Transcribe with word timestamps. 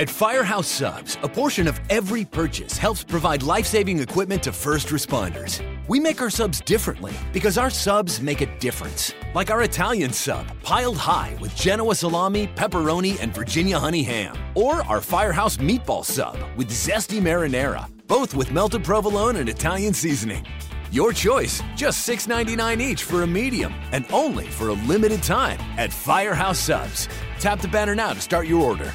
At 0.00 0.08
Firehouse 0.08 0.68
Subs, 0.68 1.18
a 1.24 1.28
portion 1.28 1.66
of 1.66 1.80
every 1.90 2.24
purchase 2.24 2.78
helps 2.78 3.02
provide 3.02 3.42
life 3.42 3.66
saving 3.66 3.98
equipment 3.98 4.44
to 4.44 4.52
first 4.52 4.90
responders. 4.90 5.60
We 5.88 5.98
make 5.98 6.22
our 6.22 6.30
subs 6.30 6.60
differently 6.60 7.12
because 7.32 7.58
our 7.58 7.68
subs 7.68 8.20
make 8.20 8.40
a 8.40 8.58
difference. 8.60 9.12
Like 9.34 9.50
our 9.50 9.62
Italian 9.64 10.12
sub, 10.12 10.46
piled 10.62 10.98
high 10.98 11.36
with 11.40 11.52
Genoa 11.56 11.96
salami, 11.96 12.46
pepperoni, 12.54 13.20
and 13.20 13.34
Virginia 13.34 13.76
honey 13.76 14.04
ham. 14.04 14.36
Or 14.54 14.82
our 14.84 15.00
Firehouse 15.00 15.56
meatball 15.56 16.04
sub 16.04 16.36
with 16.56 16.68
zesty 16.68 17.20
marinara, 17.20 17.90
both 18.06 18.34
with 18.34 18.52
melted 18.52 18.84
provolone 18.84 19.34
and 19.34 19.48
Italian 19.48 19.94
seasoning. 19.94 20.46
Your 20.92 21.12
choice, 21.12 21.60
just 21.74 22.08
$6.99 22.08 22.80
each 22.80 23.02
for 23.02 23.24
a 23.24 23.26
medium, 23.26 23.74
and 23.90 24.06
only 24.12 24.46
for 24.46 24.68
a 24.68 24.74
limited 24.86 25.24
time 25.24 25.58
at 25.76 25.92
Firehouse 25.92 26.60
Subs. 26.60 27.08
Tap 27.40 27.60
the 27.60 27.66
banner 27.66 27.96
now 27.96 28.12
to 28.12 28.20
start 28.20 28.46
your 28.46 28.62
order. 28.62 28.94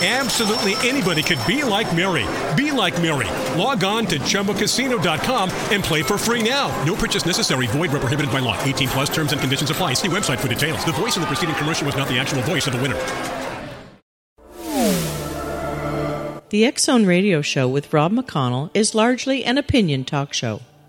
Absolutely 0.00 0.74
anybody 0.88 1.24
could 1.24 1.40
be 1.44 1.64
like 1.64 1.92
Mary. 1.94 2.24
Be 2.54 2.70
like 2.70 2.94
Mary. 3.02 3.26
Log 3.60 3.82
on 3.82 4.06
to 4.06 4.20
ChumbaCasino.com 4.20 5.50
and 5.72 5.82
play 5.82 6.04
for 6.04 6.16
free 6.16 6.48
now. 6.48 6.68
No 6.84 6.94
purchase 6.94 7.26
necessary. 7.26 7.66
Void 7.66 7.90
where 7.90 8.00
prohibited 8.00 8.30
by 8.30 8.38
law. 8.38 8.56
18 8.62 8.88
plus 8.88 9.10
terms 9.10 9.32
and 9.32 9.40
conditions 9.40 9.70
apply. 9.70 9.94
See 9.94 10.08
website 10.08 10.38
for 10.38 10.46
details. 10.46 10.84
The 10.84 10.92
voice 10.92 11.16
in 11.16 11.22
the 11.22 11.26
preceding 11.26 11.56
commercial 11.56 11.84
was 11.84 11.96
not 11.96 12.06
the 12.06 12.16
actual 12.16 12.42
voice 12.42 12.68
of 12.68 12.74
the 12.74 12.80
winner. 12.80 12.94
The 16.50 16.64
X 16.64 16.84
Zone 16.84 17.04
Radio 17.04 17.42
Show 17.42 17.68
with 17.68 17.92
Rob 17.92 18.12
McConnell 18.12 18.70
is 18.72 18.94
largely 18.94 19.44
an 19.44 19.58
opinion 19.58 20.04
talk 20.04 20.32
show. 20.32 20.60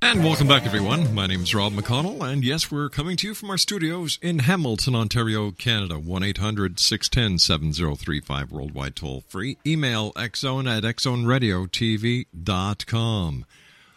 And 0.00 0.22
welcome 0.24 0.46
back, 0.46 0.64
everyone. 0.64 1.12
My 1.12 1.26
name 1.26 1.42
is 1.42 1.52
Rob 1.54 1.72
McConnell, 1.72 2.22
and 2.22 2.44
yes, 2.44 2.70
we're 2.70 2.88
coming 2.88 3.16
to 3.18 3.26
you 3.26 3.34
from 3.34 3.50
our 3.50 3.58
studios 3.58 4.18
in 4.22 4.38
Hamilton, 4.40 4.94
Ontario, 4.94 5.50
Canada. 5.50 5.98
1 5.98 6.22
800 6.22 6.78
610 6.78 7.38
7035, 7.38 8.52
worldwide 8.52 8.94
toll 8.96 9.22
free. 9.26 9.58
Email 9.66 10.12
xzone 10.12 10.70
at 10.70 10.84
xzoneradiotv.com. 10.84 13.44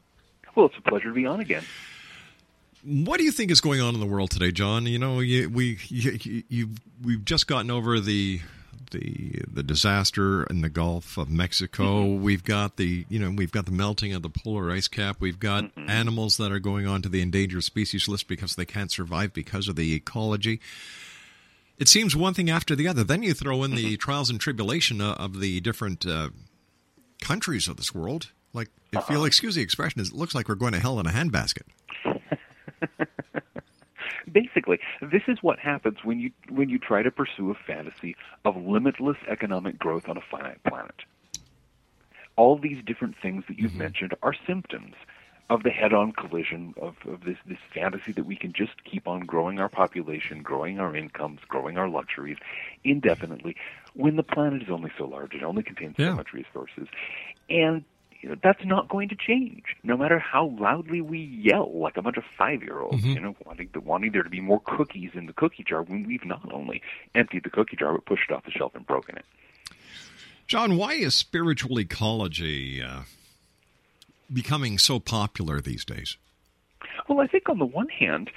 Well, 0.56 0.66
it's 0.66 0.78
a 0.79 0.90
pleasure 0.90 1.09
to 1.09 1.13
be 1.13 1.28
on 1.28 1.40
again. 1.40 1.63
What 2.84 3.19
do 3.19 3.25
you 3.25 3.31
think 3.31 3.51
is 3.51 3.61
going 3.61 3.79
on 3.79 3.94
in 3.94 4.00
the 4.00 4.07
world 4.07 4.31
today, 4.31 4.51
John? 4.51 4.88
You 4.88 4.97
know, 4.97 5.19
you, 5.19 5.50
we 5.50 5.78
you, 5.90 6.44
you, 6.50 6.69
we've 7.03 7.23
just 7.23 7.46
gotten 7.46 7.69
over 7.69 8.00
the 8.00 8.41
the 8.92 9.42
the 9.52 9.64
disaster 9.64 10.44
in 10.44 10.62
the 10.62 10.70
Gulf 10.70 11.18
of 11.18 11.30
Mexico. 11.30 12.04
Mm-hmm. 12.04 12.24
We've 12.24 12.44
got 12.44 12.78
the 12.78 13.06
you 13.10 13.20
know 13.20 13.32
we've 13.32 13.52
got 13.52 13.66
the 13.66 13.72
melting 13.72 14.14
of 14.14 14.22
the 14.22 14.30
polar 14.30 14.72
ice 14.72 14.88
cap. 14.88 15.18
We've 15.20 15.40
got 15.40 15.66
mm-hmm. 15.66 15.90
animals 15.90 16.38
that 16.38 16.52
are 16.52 16.60
going 16.60 16.88
on 16.88 17.02
to 17.04 17.10
the 17.10 17.22
endangered 17.22 17.64
species 17.64 18.08
list 18.08 18.28
because 18.28 18.56
they 18.56 18.66
can't 18.66 18.92
survive 18.92 19.34
because 19.34 19.68
of 19.68 19.76
the 19.76 19.94
ecology. 19.94 20.60
It 21.78 21.88
seems 21.88 22.16
one 22.16 22.34
thing 22.34 22.50
after 22.50 22.76
the 22.76 22.88
other. 22.88 23.04
Then 23.06 23.24
you 23.24 23.34
throw 23.34 23.64
in 23.64 23.72
the 23.72 23.94
mm-hmm. 23.94 23.96
trials 23.96 24.30
and 24.30 24.40
tribulation 24.40 25.00
of 25.00 25.40
the 25.40 25.62
different 25.62 26.06
uh, 26.06 26.30
countries 27.22 27.70
of 27.70 27.78
this 27.78 27.96
world. 27.96 28.32
Like, 28.54 28.70
if 28.92 29.00
uh-huh. 29.00 29.14
you'll 29.14 29.26
excuse 29.26 29.56
the 29.56 29.62
expression, 29.62 30.02
it 30.02 30.12
looks 30.12 30.36
like 30.36 30.50
we're 30.50 30.56
going 30.56 30.74
to 30.74 30.80
hell 30.80 31.00
in 31.00 31.06
a 31.06 31.12
handbasket. 31.12 31.64
Basically, 34.29 34.79
this 35.01 35.23
is 35.28 35.40
what 35.41 35.59
happens 35.59 35.97
when 36.03 36.19
you 36.19 36.31
when 36.50 36.69
you 36.69 36.79
try 36.79 37.03
to 37.03 37.12
pursue 37.12 37.51
a 37.51 37.56
fantasy 37.56 38.16
of 38.45 38.56
limitless 38.56 39.17
economic 39.28 39.78
growth 39.78 40.07
on 40.07 40.17
a 40.17 40.22
finite 40.22 40.63
planet. 40.63 40.95
All 42.35 42.57
these 42.57 42.84
different 42.85 43.16
things 43.22 43.44
that 43.47 43.59
you've 43.59 43.72
mm-hmm. 43.72 43.79
mentioned 43.79 44.13
are 44.23 44.34
symptoms 44.47 44.95
of 45.50 45.63
the 45.63 45.72
head-on 45.72 46.12
collision 46.12 46.73
of, 46.79 46.95
of 47.07 47.22
this 47.22 47.38
this 47.45 47.57
fantasy 47.73 48.12
that 48.12 48.25
we 48.25 48.35
can 48.35 48.53
just 48.53 48.84
keep 48.84 49.07
on 49.07 49.22
growing 49.22 49.59
our 49.59 49.69
population, 49.69 50.44
growing 50.44 50.79
our 50.79 50.96
incomes, 50.96 51.40
growing 51.47 51.78
our 51.78 51.90
luxuries 51.90 52.38
indefinitely, 52.84 53.56
when 53.94 54.16
the 54.16 54.23
planet 54.23 54.61
is 54.61 54.69
only 54.69 54.91
so 54.97 55.06
large, 55.06 55.34
it 55.34 55.44
only 55.44 55.63
contains 55.63 55.96
yeah. 55.97 56.09
so 56.09 56.16
much 56.16 56.34
resources, 56.34 56.88
and 57.50 57.84
you 58.22 58.30
know, 58.30 58.35
that's 58.44 58.66
not 58.66 58.90
going 58.90 59.09
to 59.09 59.16
change, 59.16 59.63
no 59.84 59.96
matter 59.96 60.19
how 60.19 60.47
loudly 60.59 61.02
we 61.02 61.19
yell 61.19 61.72
like 61.80 61.96
a 61.96 62.02
bunch 62.02 62.18
of 62.18 62.24
five-year-olds, 62.38 62.97
mm-hmm. 62.97 63.13
you 63.13 63.19
know, 63.19 63.35
wanting, 63.46 63.69
wanting 63.84 64.12
there 64.12 64.24
to 64.24 64.30
be 64.30 64.41
more 64.41 64.62
cookies 64.66 65.12
in 65.13 65.25
the 65.25 65.34
cookie 65.34 65.63
jar 65.63 65.84
when 65.84 66.06
we've 66.06 66.25
not 66.25 66.52
only 66.52 66.81
emptied 67.16 67.44
the 67.44 67.50
cookie 67.50 67.78
jar 67.78 67.94
but 67.94 68.06
pushed 68.06 68.29
it 68.29 68.34
off 68.34 68.44
the 68.44 68.52
shelf 68.52 68.74
and 68.75 68.85
broken 68.85 69.16
it. 69.18 69.25
John, 70.47 70.75
why 70.78 70.94
is 70.94 71.16
spiritual 71.16 71.79
ecology 71.79 72.82
uh, 72.82 73.02
becoming 74.34 74.78
so 74.78 74.99
popular 74.99 75.61
these 75.61 75.85
days? 75.85 76.17
Well, 77.08 77.22
I 77.22 77.28
think 77.28 77.47
on 77.49 77.59
the 77.59 77.66
one 77.66 77.88
hand, 77.88 78.32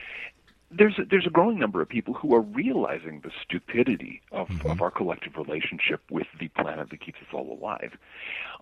there's 0.71 0.99
a, 0.99 1.05
there's 1.05 1.27
a 1.27 1.31
growing 1.31 1.59
number 1.59 1.83
of 1.83 1.89
people 1.89 2.15
who 2.15 2.35
are 2.35 2.41
realizing 2.41 3.21
the 3.21 3.31
stupidity 3.43 4.23
of, 4.31 4.49
mm-hmm. 4.49 4.71
of 4.71 4.81
our 4.81 4.91
collective 4.91 5.37
relationship 5.37 6.01
with 6.11 6.27
the 6.39 6.49
planet 6.49 6.91
that 6.91 7.01
keeps 7.01 7.19
us 7.21 7.29
all 7.33 7.59
alive. 7.59 7.97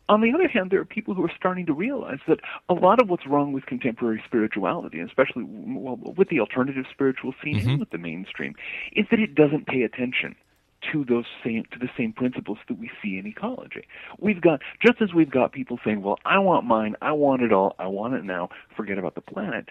On 0.08 0.20
the 0.20 0.32
other 0.32 0.49
hand, 0.49 0.70
there 0.70 0.81
are 0.81 0.85
people 0.85 1.14
who 1.14 1.25
are 1.25 1.32
starting 1.37 1.67
to 1.67 1.73
realize 1.73 2.19
that 2.26 2.41
a 2.69 2.75
lot 2.75 3.00
of 3.00 3.08
what's 3.08 3.26
wrong 3.26 3.52
with 3.52 3.67
contemporary 3.67 4.20
spirituality, 4.26 4.99
especially 5.00 5.44
well, 5.47 5.99
with 6.17 6.29
the 6.31 6.41
alternative 6.41 6.85
spiritual 6.91 7.32
scene 7.43 7.58
mm-hmm. 7.58 7.70
and 7.70 7.81
with 7.81 7.91
the 7.91 7.99
mainstream, 7.99 8.55
is 8.93 9.06
that 9.11 9.20
it 9.20 9.37
doesn't 9.37 9.69
pay 9.69 9.82
attention 9.82 10.35
to 10.93 11.05
those 11.05 11.26
same 11.44 11.64
to 11.73 11.79
the 11.79 11.91
same 11.97 12.12
principles 12.12 12.58
that 12.69 12.79
we 12.79 12.91
see 13.02 13.19
in 13.19 13.26
ecology. 13.26 13.87
We've 14.19 14.41
got 14.41 14.61
just 14.85 15.00
as 15.02 15.12
we've 15.14 15.31
got 15.31 15.52
people 15.52 15.79
saying, 15.85 16.02
"Well, 16.02 16.19
I 16.25 16.38
want 16.38 16.67
mine, 16.67 16.97
I 17.02 17.12
want 17.12 17.43
it 17.43 17.52
all, 17.52 17.76
I 17.79 17.87
want 17.87 18.14
it 18.14 18.25
now, 18.25 18.49
forget 18.76 18.99
about 18.99 19.14
the 19.14 19.20
planet." 19.20 19.69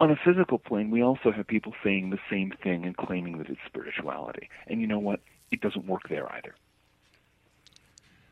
On 0.00 0.10
a 0.10 0.16
physical 0.16 0.58
plane, 0.58 0.90
we 0.90 1.02
also 1.02 1.32
have 1.32 1.46
people 1.46 1.74
saying 1.82 2.10
the 2.10 2.18
same 2.30 2.52
thing 2.62 2.84
and 2.84 2.96
claiming 2.96 3.38
that 3.38 3.48
it's 3.48 3.60
spirituality. 3.66 4.48
And 4.68 4.80
you 4.80 4.86
know 4.86 4.98
what? 4.98 5.20
It 5.50 5.60
doesn't 5.60 5.86
work 5.86 6.08
there 6.08 6.30
either. 6.32 6.54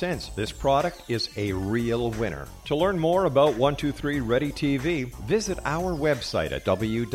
this 0.00 0.52
product 0.52 1.02
is 1.08 1.28
a 1.36 1.52
real 1.52 2.10
winner. 2.12 2.48
To 2.66 2.76
learn 2.76 2.98
more 2.98 3.26
about 3.26 3.56
123 3.56 4.20
Ready 4.20 4.50
TV, 4.50 5.14
visit 5.24 5.58
our 5.64 5.92
website 5.92 6.52
at 6.52 6.64
www.xzbn.net. 6.64 7.10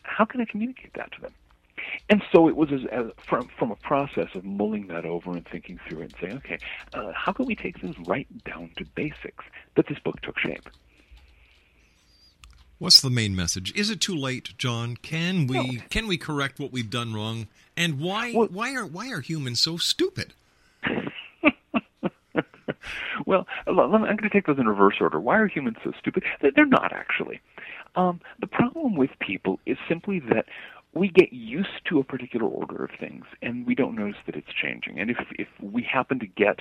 How 0.03 0.25
can 0.25 0.41
I 0.41 0.45
communicate 0.45 0.93
that 0.95 1.11
to 1.13 1.21
them? 1.21 1.33
And 2.09 2.21
so 2.31 2.47
it 2.47 2.55
was 2.55 2.71
as, 2.71 2.81
as 2.91 3.07
from 3.27 3.49
from 3.57 3.71
a 3.71 3.75
process 3.75 4.29
of 4.35 4.43
mulling 4.43 4.87
that 4.87 5.05
over 5.05 5.31
and 5.31 5.45
thinking 5.47 5.79
through 5.87 6.01
it 6.01 6.03
and 6.03 6.15
saying, 6.21 6.37
okay, 6.37 6.59
uh, 6.93 7.11
how 7.13 7.31
can 7.31 7.45
we 7.45 7.55
take 7.55 7.79
things 7.79 7.95
right 8.07 8.27
down 8.43 8.71
to 8.77 8.85
basics 8.95 9.45
that 9.75 9.87
this 9.87 9.99
book 9.99 10.21
took 10.21 10.37
shape. 10.37 10.69
What's 12.83 12.99
the 12.99 13.09
main 13.09 13.33
message? 13.33 13.71
Is 13.77 13.89
it 13.89 14.01
too 14.01 14.13
late, 14.13 14.57
John? 14.57 14.97
Can 14.97 15.47
we 15.47 15.55
No. 15.77 15.81
can 15.89 16.05
we 16.05 16.17
correct 16.17 16.59
what 16.59 16.73
we've 16.73 16.89
done 16.89 17.13
wrong? 17.13 17.47
And 17.77 17.97
why 17.97 18.33
Well- 18.33 18.49
why 18.51 18.73
are 18.75 18.85
why 18.85 19.09
are 19.09 19.21
humans 19.21 19.61
so 19.61 19.77
stupid? 19.77 20.33
Well, 23.25 23.47
I'm 23.67 23.75
going 23.91 24.17
to 24.17 24.29
take 24.29 24.47
those 24.47 24.59
in 24.59 24.67
reverse 24.67 24.95
order. 24.99 25.17
Why 25.17 25.37
are 25.37 25.47
humans 25.47 25.77
so 25.81 25.93
stupid? 25.97 26.23
They- 26.41 26.49
They're 26.49 26.65
not 26.65 26.91
actually. 26.91 27.39
Um, 27.95 28.19
the 28.39 28.47
problem 28.47 28.97
with 28.97 29.11
people 29.19 29.61
is 29.65 29.77
simply 29.87 30.19
that 30.19 30.45
we 30.93 31.09
get 31.09 31.33
used 31.33 31.85
to 31.85 31.99
a 31.99 32.03
particular 32.03 32.45
order 32.45 32.83
of 32.83 32.91
things, 32.99 33.25
and 33.41 33.65
we 33.65 33.73
don't 33.73 33.95
notice 33.95 34.19
that 34.25 34.35
it's 34.35 34.53
changing. 34.53 34.99
And 34.99 35.09
if 35.09 35.17
if 35.31 35.47
we 35.59 35.81
happen 35.83 36.19
to 36.19 36.27
get 36.27 36.59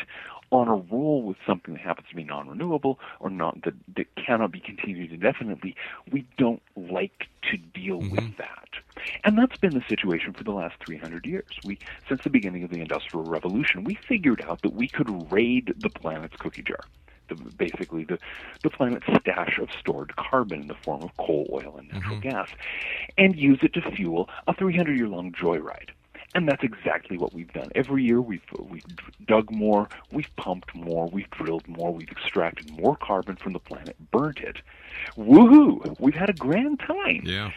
on 0.51 0.69
a 0.69 0.75
roll 0.75 1.23
with 1.23 1.37
something 1.47 1.75
that 1.75 1.83
happens 1.83 2.09
to 2.09 2.17
be 2.17 2.25
non-renewable 2.25 2.99
or 3.21 3.31
not 3.31 3.63
that 3.63 3.75
that 3.97 4.07
cannot 4.17 4.53
be 4.53 4.61
continued 4.61 5.13
indefinitely, 5.13 5.77
we 6.11 6.27
don't 6.39 6.63
like 6.77 7.27
to 7.51 7.57
deal 7.57 8.01
mm-hmm. 8.01 8.17
with 8.17 8.37
that. 8.39 8.69
And 9.25 9.37
that's 9.37 9.57
been 9.59 9.75
the 9.75 9.85
situation 9.89 10.33
for 10.33 10.45
the 10.45 10.53
last 10.53 10.77
300 10.87 11.27
years. 11.27 11.49
We, 11.65 11.79
since 12.09 12.23
the 12.23 12.31
beginning 12.31 12.63
of 12.63 12.71
the 12.71 12.81
Industrial 12.81 13.25
Revolution, 13.25 13.85
we 13.85 13.95
figured 13.95 14.43
out 14.43 14.63
that 14.63 14.75
we 14.75 14.89
could 14.89 15.33
raid 15.33 15.75
the 15.79 15.91
planet's 15.91 16.37
cookie 16.37 16.63
jar. 16.63 16.85
The, 17.29 17.35
basically, 17.35 18.05
the, 18.05 18.19
the 18.63 18.71
planet's 18.71 19.07
stash 19.21 19.59
of 19.59 19.69
stored 19.79 20.15
carbon 20.17 20.63
in 20.63 20.67
the 20.69 20.75
form 20.75 21.03
of 21.03 21.17
coal, 21.17 21.49
oil, 21.53 21.77
and 21.79 21.93
natural 21.93 22.17
mm-hmm. 22.17 22.29
gas, 22.29 22.49
and 23.17 23.37
use 23.37 23.61
it 23.63 23.73
to 23.75 23.83
fuel 23.93 24.29
a 24.47 24.55
300 24.55 24.97
year 24.97 25.09
long 25.09 25.33
joyride. 25.33 25.91
And 26.35 26.49
that's 26.49 26.63
exactly 26.63 27.19
what 27.19 27.35
we've 27.35 27.53
done. 27.53 27.69
Every 27.75 28.05
year 28.05 28.21
we've 28.21 28.43
we've 28.59 28.85
dug 29.27 29.51
more, 29.51 29.89
we've 30.13 30.35
pumped 30.37 30.75
more, 30.75 31.07
we've 31.09 31.29
drilled 31.31 31.69
more, 31.69 31.93
we've 31.93 32.11
extracted 32.11 32.71
more 32.71 32.97
carbon 32.97 33.37
from 33.37 33.53
the 33.53 33.59
planet, 33.59 33.97
burnt 34.11 34.39
it. 34.39 34.57
Woohoo! 35.17 35.95
We've 36.01 36.15
had 36.15 36.31
a 36.31 36.35
grand 36.35 36.81
time. 36.81 37.23
Yeah. 37.25 37.51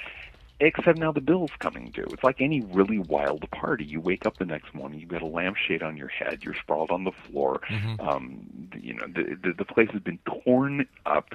Except 0.62 0.98
now 0.98 1.12
the 1.12 1.22
bill's 1.22 1.52
coming 1.60 1.92
due. 1.92 2.06
It's 2.14 2.24
like 2.24 2.40
any 2.40 2.62
really 2.62 2.98
wild 2.98 3.50
party. 3.52 3.84
You 3.84 4.00
wake 4.00 4.26
up 4.26 4.38
the 4.38 4.46
next 4.46 4.74
morning, 4.74 5.00
you've 5.00 5.10
got 5.10 5.22
a 5.22 5.28
lampshade 5.28 5.84
on 5.84 5.98
your 5.98 6.08
head, 6.08 6.44
you're 6.44 6.56
sprawled 6.56 6.92
on 6.92 7.04
the 7.04 7.12
floor. 7.12 7.60
Um, 8.00 8.70
you 8.80 8.94
know, 8.94 9.06
the, 9.08 9.36
the 9.42 9.54
the 9.58 9.66
place 9.66 9.90
has 9.92 10.02
been 10.02 10.20
torn 10.26 10.88
up. 11.06 11.34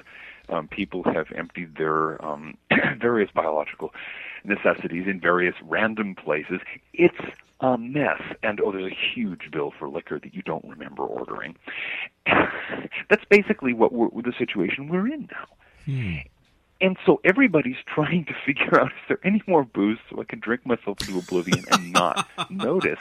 Um, 0.49 0.67
people 0.67 1.03
have 1.03 1.27
emptied 1.35 1.75
their 1.77 2.23
um, 2.25 2.57
various 2.99 3.29
biological 3.31 3.93
necessities 4.43 5.05
in 5.07 5.19
various 5.19 5.55
random 5.63 6.15
places. 6.15 6.59
It's 6.93 7.15
a 7.59 7.77
mess, 7.77 8.21
and 8.41 8.59
oh, 8.59 8.71
there's 8.71 8.91
a 8.91 8.95
huge 9.13 9.51
bill 9.51 9.71
for 9.77 9.87
liquor 9.87 10.19
that 10.19 10.33
you 10.33 10.41
don't 10.41 10.65
remember 10.65 11.03
ordering. 11.03 11.55
That's 12.25 13.25
basically 13.29 13.73
what 13.73 13.93
we're, 13.93 14.09
the 14.21 14.33
situation 14.37 14.89
we're 14.89 15.07
in 15.07 15.29
now. 15.31 15.47
And 16.81 16.97
so 17.05 17.21
everybody's 17.23 17.77
trying 17.85 18.25
to 18.25 18.33
figure 18.45 18.79
out 18.79 18.87
is 18.87 18.99
there 19.07 19.19
any 19.23 19.41
more 19.47 19.63
booze 19.63 19.99
so 20.09 20.19
I 20.19 20.25
can 20.25 20.39
drink 20.39 20.65
myself 20.65 20.99
into 21.01 21.19
oblivion 21.19 21.63
and 21.71 21.93
not 21.93 22.27
notice, 22.49 22.99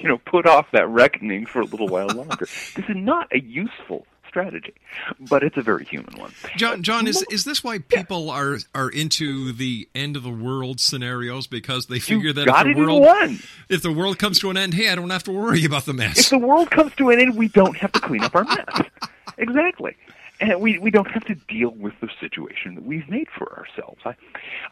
you 0.00 0.08
know, 0.08 0.18
put 0.18 0.46
off 0.46 0.66
that 0.72 0.88
reckoning 0.88 1.46
for 1.46 1.60
a 1.60 1.64
little 1.64 1.88
while 1.88 2.08
longer. 2.08 2.46
This 2.76 2.84
is 2.88 2.96
not 2.96 3.28
a 3.32 3.40
useful 3.40 4.06
strategy, 4.32 4.72
but 5.28 5.42
it's 5.42 5.58
a 5.58 5.62
very 5.62 5.84
human 5.84 6.18
one. 6.18 6.32
John, 6.56 6.82
John, 6.82 7.06
is 7.06 7.22
is 7.30 7.44
this 7.44 7.62
why 7.62 7.80
people 7.80 8.30
are 8.30 8.58
are 8.74 8.88
into 8.88 9.52
the 9.52 9.88
end 9.94 10.16
of 10.16 10.22
the 10.22 10.30
world 10.30 10.80
scenarios 10.80 11.46
because 11.46 11.86
they 11.86 11.98
figure 11.98 12.32
that 12.32 12.46
got 12.46 12.66
if 12.66 12.74
the 12.74 12.82
world 12.82 13.02
one. 13.02 13.40
if 13.68 13.82
the 13.82 13.92
world 13.92 14.18
comes 14.18 14.38
to 14.38 14.48
an 14.48 14.56
end, 14.56 14.72
hey, 14.72 14.88
I 14.88 14.94
don't 14.94 15.10
have 15.10 15.24
to 15.24 15.32
worry 15.32 15.66
about 15.66 15.84
the 15.84 15.92
mess. 15.92 16.18
If 16.18 16.30
the 16.30 16.38
world 16.38 16.70
comes 16.70 16.94
to 16.96 17.10
an 17.10 17.20
end, 17.20 17.36
we 17.36 17.48
don't 17.48 17.76
have 17.76 17.92
to 17.92 18.00
clean 18.00 18.24
up 18.24 18.34
our 18.34 18.44
mess. 18.44 18.86
exactly. 19.36 19.96
And 20.42 20.60
we, 20.60 20.76
we 20.78 20.90
don't 20.90 21.10
have 21.10 21.24
to 21.26 21.36
deal 21.36 21.70
with 21.70 21.94
the 22.00 22.08
situation 22.20 22.74
that 22.74 22.84
we've 22.84 23.08
made 23.08 23.28
for 23.30 23.56
ourselves. 23.56 24.00
I, 24.04 24.16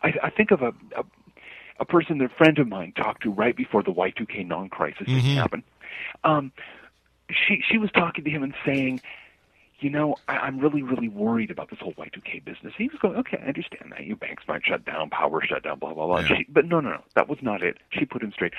I, 0.02 0.14
I 0.24 0.30
think 0.30 0.50
of 0.50 0.62
a, 0.62 0.74
a, 0.96 1.04
a 1.78 1.84
person 1.84 2.18
that 2.18 2.24
a 2.24 2.34
friend 2.34 2.58
of 2.58 2.66
mine 2.66 2.92
talked 2.96 3.22
to 3.22 3.30
right 3.30 3.56
before 3.56 3.84
the 3.84 3.92
Y2K 3.92 4.46
non-crisis 4.48 5.06
thing 5.06 5.36
happened. 5.36 5.62
Um, 6.24 6.50
she, 7.30 7.62
she 7.70 7.78
was 7.78 7.90
talking 7.92 8.24
to 8.24 8.30
him 8.30 8.42
and 8.42 8.52
saying, 8.66 9.00
you 9.78 9.90
know, 9.90 10.16
I, 10.26 10.38
I'm 10.38 10.58
really, 10.58 10.82
really 10.82 11.08
worried 11.08 11.52
about 11.52 11.70
this 11.70 11.78
whole 11.78 11.94
Y2K 11.94 12.44
business. 12.44 12.74
He 12.76 12.88
was 12.88 12.98
going, 12.98 13.16
okay, 13.18 13.38
I 13.40 13.46
understand 13.46 13.92
that. 13.92 14.04
Your 14.04 14.16
banks 14.16 14.42
might 14.48 14.64
shut 14.64 14.84
down, 14.84 15.08
power 15.10 15.40
shut 15.40 15.62
down, 15.62 15.78
blah, 15.78 15.94
blah, 15.94 16.06
blah. 16.06 16.18
Yeah. 16.18 16.36
She, 16.36 16.46
but 16.48 16.66
no, 16.66 16.80
no, 16.80 16.90
no. 16.90 17.02
That 17.14 17.28
was 17.28 17.38
not 17.42 17.62
it. 17.62 17.78
She 17.90 18.04
put 18.04 18.22
him 18.22 18.32
straight 18.32 18.54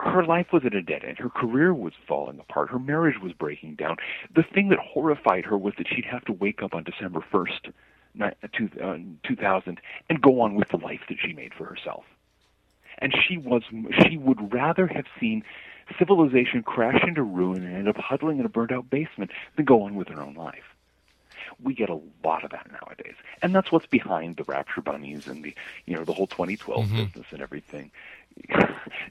her 0.00 0.24
life 0.24 0.52
was 0.52 0.64
at 0.64 0.74
a 0.74 0.82
dead 0.82 1.04
end. 1.04 1.18
Her 1.18 1.28
career 1.28 1.74
was 1.74 1.92
falling 2.06 2.38
apart. 2.38 2.70
Her 2.70 2.78
marriage 2.78 3.20
was 3.20 3.32
breaking 3.32 3.76
down. 3.76 3.96
The 4.34 4.42
thing 4.42 4.68
that 4.68 4.78
horrified 4.78 5.44
her 5.46 5.56
was 5.56 5.74
that 5.78 5.88
she'd 5.88 6.04
have 6.04 6.24
to 6.26 6.32
wake 6.32 6.62
up 6.62 6.74
on 6.74 6.84
December 6.84 7.20
1st, 7.32 7.72
ni- 8.14 8.26
uh, 8.26 8.98
2000, 9.26 9.80
and 10.08 10.20
go 10.20 10.40
on 10.40 10.54
with 10.54 10.68
the 10.68 10.78
life 10.78 11.00
that 11.08 11.18
she 11.20 11.32
made 11.32 11.54
for 11.54 11.64
herself. 11.64 12.04
And 12.98 13.14
she 13.26 13.36
was 13.38 13.62
she 14.02 14.16
would 14.16 14.52
rather 14.52 14.86
have 14.88 15.06
seen 15.20 15.44
civilization 15.98 16.62
crash 16.62 17.02
into 17.06 17.22
ruin 17.22 17.64
and 17.64 17.76
end 17.76 17.88
up 17.88 17.96
huddling 17.96 18.40
in 18.40 18.46
a 18.46 18.48
burned 18.48 18.72
out 18.72 18.90
basement 18.90 19.30
than 19.56 19.64
go 19.64 19.82
on 19.82 19.94
with 19.94 20.08
her 20.08 20.20
own 20.20 20.34
life. 20.34 20.74
We 21.62 21.74
get 21.74 21.88
a 21.88 22.00
lot 22.24 22.44
of 22.44 22.50
that 22.50 22.68
nowadays, 22.70 23.16
and 23.42 23.54
that's 23.54 23.72
what's 23.72 23.86
behind 23.86 24.36
the 24.36 24.44
rapture 24.44 24.80
bunnies 24.80 25.26
and 25.26 25.42
the 25.42 25.54
you 25.86 25.96
know 25.96 26.04
the 26.04 26.12
whole 26.12 26.26
2012 26.26 26.84
mm-hmm. 26.84 27.04
business 27.04 27.26
and 27.30 27.42
everything. 27.42 27.90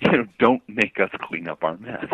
you 0.01 0.11
know, 0.11 0.25
don't 0.39 0.61
make 0.67 0.99
us 0.99 1.09
clean 1.21 1.47
up 1.47 1.63
our 1.63 1.77
mess. 1.77 2.05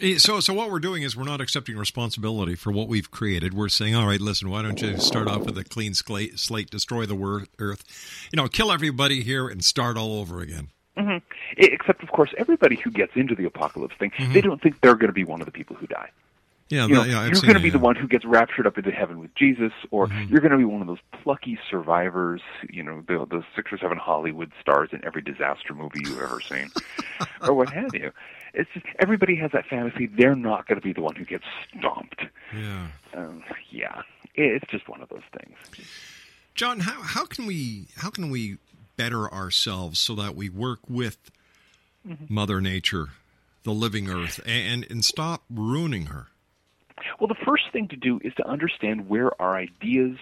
Eh, 0.00 0.18
So, 0.18 0.40
so 0.40 0.54
what 0.54 0.70
we're 0.70 0.80
doing 0.80 1.02
is 1.02 1.16
we're 1.16 1.24
not 1.24 1.40
accepting 1.40 1.76
responsibility 1.76 2.54
for 2.54 2.72
what 2.72 2.88
we've 2.88 3.10
created. 3.10 3.54
We're 3.54 3.68
saying, 3.68 3.94
all 3.94 4.06
right, 4.06 4.20
listen, 4.20 4.50
why 4.50 4.62
don't 4.62 4.80
you 4.80 4.98
start 4.98 5.28
off 5.28 5.42
with 5.44 5.58
a 5.58 5.64
clean 5.64 5.94
slate, 5.94 6.38
slate 6.38 6.70
destroy 6.70 7.06
the 7.06 7.14
wor- 7.14 7.44
earth, 7.58 7.84
you 8.32 8.36
know, 8.36 8.48
kill 8.48 8.72
everybody 8.72 9.22
here 9.22 9.48
and 9.48 9.64
start 9.64 9.96
all 9.96 10.18
over 10.18 10.40
again. 10.40 10.68
I- 10.96 11.00
mm-hmm. 11.00 11.18
Except, 11.56 12.02
of 12.02 12.10
course, 12.10 12.32
everybody 12.38 12.76
who 12.76 12.90
gets 12.90 13.14
into 13.14 13.34
the 13.34 13.44
apocalypse 13.44 13.96
thing, 13.96 14.10
mm-hmm. 14.10 14.32
they 14.32 14.40
don't 14.40 14.60
think 14.60 14.80
they're 14.80 14.94
going 14.94 15.08
to 15.08 15.12
be 15.12 15.24
one 15.24 15.40
of 15.40 15.46
the 15.46 15.52
people 15.52 15.76
who 15.76 15.86
die. 15.86 16.10
Yeah, 16.70 16.86
you 16.86 16.94
know, 16.94 17.04
yeah, 17.04 17.24
you're 17.24 17.40
going 17.42 17.54
to 17.54 17.60
it, 17.60 17.62
be 17.62 17.70
the 17.70 17.76
yeah. 17.76 17.82
one 17.82 17.94
who 17.94 18.08
gets 18.08 18.24
raptured 18.24 18.66
up 18.66 18.78
into 18.78 18.90
heaven 18.90 19.20
with 19.20 19.34
Jesus, 19.34 19.72
or 19.90 20.08
you're 20.28 20.40
going 20.40 20.50
to 20.52 20.56
be 20.58 20.64
one 20.64 20.80
of 20.80 20.86
those 20.86 20.98
plucky 21.12 21.58
survivors. 21.70 22.40
You 22.70 22.82
know, 22.82 23.02
the 23.06 23.26
the 23.26 23.44
six 23.54 23.72
or 23.72 23.78
seven 23.78 23.98
Hollywood 23.98 24.50
stars 24.60 24.88
in 24.92 25.04
every 25.04 25.20
disaster 25.22 25.74
movie 25.74 26.00
you've 26.04 26.20
ever 26.20 26.40
seen, 26.40 26.70
or 27.42 27.52
what 27.52 27.70
have 27.70 27.94
you. 27.94 28.12
It's 28.54 28.70
just 28.72 28.86
everybody 28.98 29.36
has 29.36 29.52
that 29.52 29.66
fantasy. 29.66 30.06
They're 30.06 30.36
not 30.36 30.66
going 30.66 30.80
to 30.80 30.84
be 30.84 30.92
the 30.92 31.02
one 31.02 31.16
who 31.16 31.24
gets 31.24 31.44
stomped. 31.76 32.22
Yeah. 32.56 32.86
Um, 33.14 33.44
yeah, 33.70 34.02
it's 34.34 34.66
just 34.70 34.88
one 34.88 35.02
of 35.02 35.10
those 35.10 35.22
things. 35.38 35.56
John, 36.54 36.80
how 36.80 37.02
how 37.02 37.26
can 37.26 37.44
we 37.46 37.88
how 37.96 38.08
can 38.10 38.30
we 38.30 38.56
better 38.96 39.30
ourselves 39.32 40.00
so 40.00 40.14
that 40.14 40.34
we 40.34 40.48
work 40.48 40.80
with 40.88 41.30
Mm-hmm. 42.06 42.34
Mother 42.34 42.60
Nature, 42.60 43.08
the 43.62 43.72
living 43.72 44.10
Earth, 44.10 44.38
and 44.44 44.86
and 44.90 45.02
stop 45.04 45.42
ruining 45.48 46.06
her? 46.06 46.26
Well, 47.18 47.28
the 47.28 47.44
first 47.46 47.64
thing 47.72 47.88
to 47.88 47.96
do 47.96 48.20
is 48.22 48.34
to 48.34 48.48
understand 48.48 49.08
where 49.08 49.30
our 49.40 49.56
ideas 49.56 50.16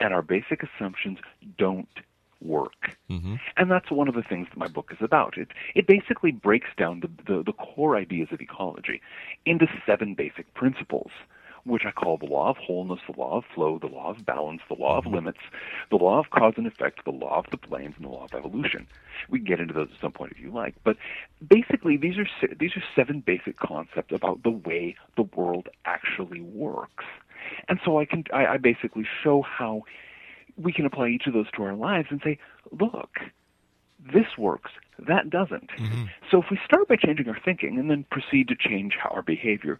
and 0.00 0.12
our 0.12 0.22
basic 0.22 0.62
assumptions 0.62 1.18
don't 1.58 1.88
work. 2.42 2.96
Mm-hmm. 3.10 3.36
And 3.56 3.70
that's 3.70 3.90
one 3.90 4.08
of 4.08 4.14
the 4.14 4.22
things 4.22 4.46
that 4.50 4.58
my 4.58 4.68
book 4.68 4.90
is 4.92 4.98
about. 5.00 5.38
It, 5.38 5.48
it 5.74 5.86
basically 5.86 6.32
breaks 6.32 6.68
down 6.76 7.00
the, 7.00 7.08
the, 7.26 7.42
the 7.42 7.52
core 7.52 7.96
ideas 7.96 8.28
of 8.30 8.40
ecology 8.40 9.00
into 9.46 9.66
seven 9.86 10.14
basic 10.14 10.52
principles, 10.54 11.10
which 11.66 11.84
I 11.84 11.90
call 11.90 12.16
the 12.16 12.26
law 12.26 12.50
of 12.50 12.56
wholeness, 12.56 13.00
the 13.06 13.20
law 13.20 13.38
of 13.38 13.44
flow, 13.54 13.78
the 13.78 13.88
law 13.88 14.10
of 14.10 14.24
balance, 14.24 14.62
the 14.68 14.74
law 14.74 14.98
of 14.98 15.04
mm-hmm. 15.04 15.16
limits, 15.16 15.38
the 15.90 15.96
law 15.96 16.18
of 16.18 16.30
cause 16.30 16.54
and 16.56 16.66
effect, 16.66 17.04
the 17.04 17.10
law 17.10 17.38
of 17.38 17.46
the 17.50 17.56
planes, 17.56 17.94
and 17.96 18.06
the 18.06 18.10
law 18.10 18.24
of 18.24 18.34
evolution. 18.34 18.86
We 19.28 19.40
can 19.40 19.46
get 19.46 19.60
into 19.60 19.74
those 19.74 19.88
at 19.92 20.00
some 20.00 20.12
point 20.12 20.32
if 20.32 20.40
you 20.40 20.50
like, 20.50 20.74
but 20.84 20.96
basically 21.46 21.96
these 21.96 22.16
are 22.18 22.26
these 22.58 22.76
are 22.76 22.84
seven 22.94 23.20
basic 23.20 23.56
concepts 23.56 24.14
about 24.14 24.42
the 24.42 24.50
way 24.50 24.94
the 25.16 25.24
world 25.24 25.68
actually 25.84 26.40
works. 26.40 27.04
And 27.68 27.80
so 27.84 27.98
I 27.98 28.04
can 28.04 28.24
I, 28.32 28.46
I 28.46 28.56
basically 28.58 29.06
show 29.22 29.42
how 29.42 29.82
we 30.56 30.72
can 30.72 30.86
apply 30.86 31.08
each 31.08 31.26
of 31.26 31.32
those 31.32 31.50
to 31.56 31.62
our 31.64 31.74
lives 31.74 32.08
and 32.10 32.20
say, 32.24 32.38
look, 32.70 33.18
this 34.12 34.38
works, 34.38 34.70
that 34.98 35.30
doesn't. 35.30 35.70
Mm-hmm. 35.70 36.04
So 36.30 36.42
if 36.42 36.46
we 36.50 36.58
start 36.64 36.88
by 36.88 36.96
changing 36.96 37.28
our 37.28 37.38
thinking 37.44 37.78
and 37.78 37.90
then 37.90 38.04
proceed 38.10 38.48
to 38.48 38.56
change 38.56 38.94
our 39.10 39.22
behavior, 39.22 39.78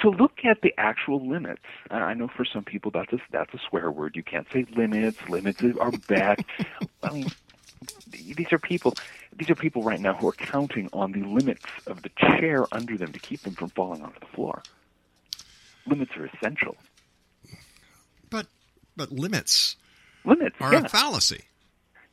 to 0.00 0.10
look 0.10 0.44
at 0.44 0.60
the 0.62 0.72
actual 0.78 1.26
limits. 1.28 1.62
I 1.90 2.14
know 2.14 2.28
for 2.28 2.44
some 2.44 2.64
people 2.64 2.90
that's 2.90 3.12
a, 3.12 3.18
that's 3.32 3.52
a 3.54 3.58
swear 3.68 3.90
word. 3.90 4.14
You 4.14 4.22
can't 4.22 4.46
say 4.52 4.64
limits. 4.76 5.18
Limits 5.28 5.62
are 5.80 5.90
bad. 6.06 6.44
I 7.02 7.12
mean, 7.12 7.26
these 8.10 8.52
are 8.52 8.58
people. 8.58 8.94
These 9.36 9.50
are 9.50 9.54
people 9.54 9.82
right 9.82 10.00
now 10.00 10.14
who 10.14 10.28
are 10.28 10.32
counting 10.32 10.88
on 10.92 11.12
the 11.12 11.22
limits 11.22 11.64
of 11.86 12.02
the 12.02 12.10
chair 12.18 12.66
under 12.72 12.96
them 12.96 13.12
to 13.12 13.18
keep 13.18 13.42
them 13.42 13.54
from 13.54 13.70
falling 13.70 14.02
onto 14.02 14.20
the 14.20 14.26
floor. 14.26 14.62
Limits 15.86 16.12
are 16.16 16.26
essential. 16.26 16.76
But 18.30 18.46
but 18.96 19.10
limits 19.10 19.76
Limits 20.24 20.56
are 20.60 20.72
yeah. 20.72 20.84
a 20.84 20.88
fallacy. 20.88 21.44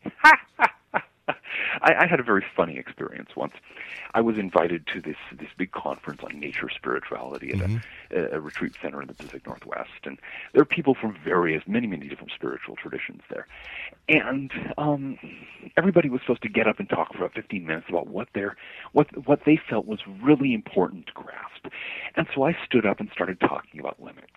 I, 1.81 1.93
I 1.99 2.07
had 2.07 2.19
a 2.19 2.23
very 2.23 2.45
funny 2.55 2.77
experience 2.77 3.29
once. 3.35 3.53
I 4.13 4.21
was 4.21 4.37
invited 4.37 4.87
to 4.93 5.01
this 5.01 5.17
this 5.37 5.49
big 5.57 5.71
conference 5.71 6.21
on 6.23 6.39
nature 6.39 6.69
spirituality 6.73 7.51
at 7.51 7.59
Mm-hmm. 7.65 7.77
a, 8.15 8.37
a 8.37 8.39
retreat 8.39 8.73
center 8.81 9.01
in 9.01 9.07
the 9.07 9.13
Pacific 9.13 9.45
Northwest, 9.45 10.05
and 10.05 10.19
there 10.53 10.61
are 10.61 10.65
people 10.65 10.95
from 10.99 11.17
various, 11.23 11.63
many, 11.67 11.87
many 11.87 12.07
different 12.07 12.31
spiritual 12.35 12.75
traditions 12.75 13.21
there. 13.29 13.47
And 14.07 14.51
um, 14.77 15.17
everybody 15.77 16.09
was 16.09 16.21
supposed 16.21 16.43
to 16.43 16.49
get 16.49 16.67
up 16.67 16.79
and 16.79 16.89
talk 16.89 17.11
for 17.13 17.19
about 17.19 17.33
15 17.33 17.65
minutes 17.65 17.87
about 17.89 18.07
what 18.07 18.27
their 18.33 18.55
what 18.93 19.07
what 19.27 19.41
they 19.45 19.59
felt 19.69 19.85
was 19.85 19.99
really 20.21 20.53
important 20.53 21.07
to 21.07 21.13
grasp. 21.13 21.73
And 22.15 22.27
so 22.33 22.43
I 22.43 22.55
stood 22.65 22.85
up 22.85 22.99
and 22.99 23.09
started 23.11 23.39
talking 23.39 23.79
about 23.79 24.01
limits. 24.01 24.33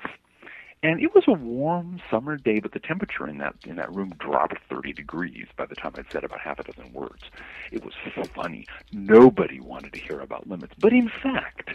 And 0.82 1.00
it 1.00 1.12
was 1.14 1.24
a 1.26 1.32
warm 1.32 2.00
summer 2.08 2.36
day, 2.36 2.60
but 2.60 2.72
the 2.72 2.78
temperature 2.78 3.26
in 3.26 3.38
that 3.38 3.54
in 3.64 3.76
that 3.76 3.92
room 3.92 4.14
dropped 4.18 4.58
30 4.68 4.92
degrees 4.92 5.46
by 5.56 5.66
the 5.66 5.74
time 5.74 5.92
I'd 5.96 6.10
said 6.12 6.22
about 6.22 6.40
half 6.40 6.60
a 6.60 6.64
dozen 6.64 6.92
words. 6.92 7.24
It 7.72 7.84
was 7.84 7.94
funny. 8.34 8.66
Nobody 8.92 9.58
wanted 9.58 9.92
to 9.94 9.98
hear 9.98 10.20
about 10.20 10.48
limits, 10.48 10.74
but 10.78 10.92
in 10.92 11.08
fact, 11.08 11.70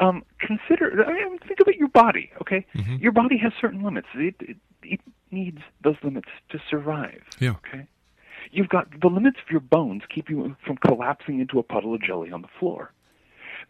um, 0.00 0.22
consider. 0.38 1.04
I 1.06 1.14
mean, 1.14 1.38
think 1.38 1.60
about 1.60 1.76
your 1.76 1.88
body. 1.88 2.30
Okay, 2.42 2.66
your 3.00 3.12
body 3.12 3.38
has 3.38 3.52
certain 3.58 3.82
limits. 3.82 4.08
It, 4.14 4.34
it 4.40 4.56
it 4.82 5.00
needs 5.30 5.60
those 5.82 5.96
limits 6.02 6.28
to 6.50 6.60
survive. 6.68 7.22
Yeah. 7.40 7.52
Okay. 7.52 7.86
You've 8.50 8.68
got 8.68 8.88
the 9.00 9.08
limits 9.08 9.38
of 9.42 9.50
your 9.50 9.60
bones 9.60 10.02
keep 10.14 10.28
you 10.28 10.54
from 10.66 10.76
collapsing 10.76 11.40
into 11.40 11.58
a 11.58 11.62
puddle 11.62 11.94
of 11.94 12.02
jelly 12.02 12.30
on 12.30 12.42
the 12.42 12.48
floor. 12.58 12.92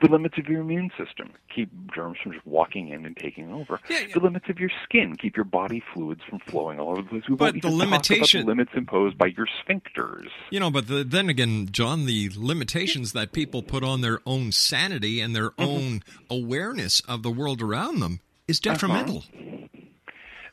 The 0.02 0.09
limits 0.09 0.37
of 0.37 0.49
your 0.49 0.61
immune 0.62 0.90
system 0.99 1.30
keep 1.54 1.71
germs 1.94 2.18
from 2.23 2.32
just 2.32 2.44
walking 2.47 2.88
in 2.88 3.06
and 3.06 3.16
taking 3.16 3.52
over. 3.52 3.78
The 3.88 4.18
limits 4.21 4.47
of 4.49 4.59
your 4.59 4.71
skin 4.82 5.16
keep 5.16 5.37
your 5.37 5.44
body 5.44 5.80
fluids 5.94 6.23
from 6.28 6.40
flowing 6.40 6.80
all 6.80 6.90
over 6.90 7.02
the 7.02 7.09
place. 7.09 7.23
We 7.28 7.37
But 7.37 7.52
the 7.52 7.59
even 7.59 7.61
talk 7.61 7.71
about 7.71 7.87
limitation- 8.09 8.40
the 8.40 8.47
limits 8.49 8.73
imposed 8.75 9.16
by 9.16 9.26
your 9.26 9.47
sphincters. 9.47 10.28
You 10.50 10.59
know, 10.61 10.71
but 10.73 10.88
the, 10.88 11.04
then 11.04 11.28
again, 11.28 11.68
John, 11.71 12.06
the 12.06 12.30
limitations 12.37 13.12
that 13.12 13.32
people 13.32 13.62
put 13.62 13.85
on 13.85 14.00
their 14.00 14.18
own 14.26 14.50
sanity 14.50 15.21
and 15.21 15.37
their 15.37 15.50
Mm-hmm. 15.50 15.62
own 15.62 16.02
awareness 16.30 17.00
of 17.00 17.23
the 17.23 17.30
world 17.30 17.62
around 17.62 18.00
them 18.00 18.18
is 18.49 18.59
Uh-huh. 18.64 18.73
detrimental. 18.75 19.25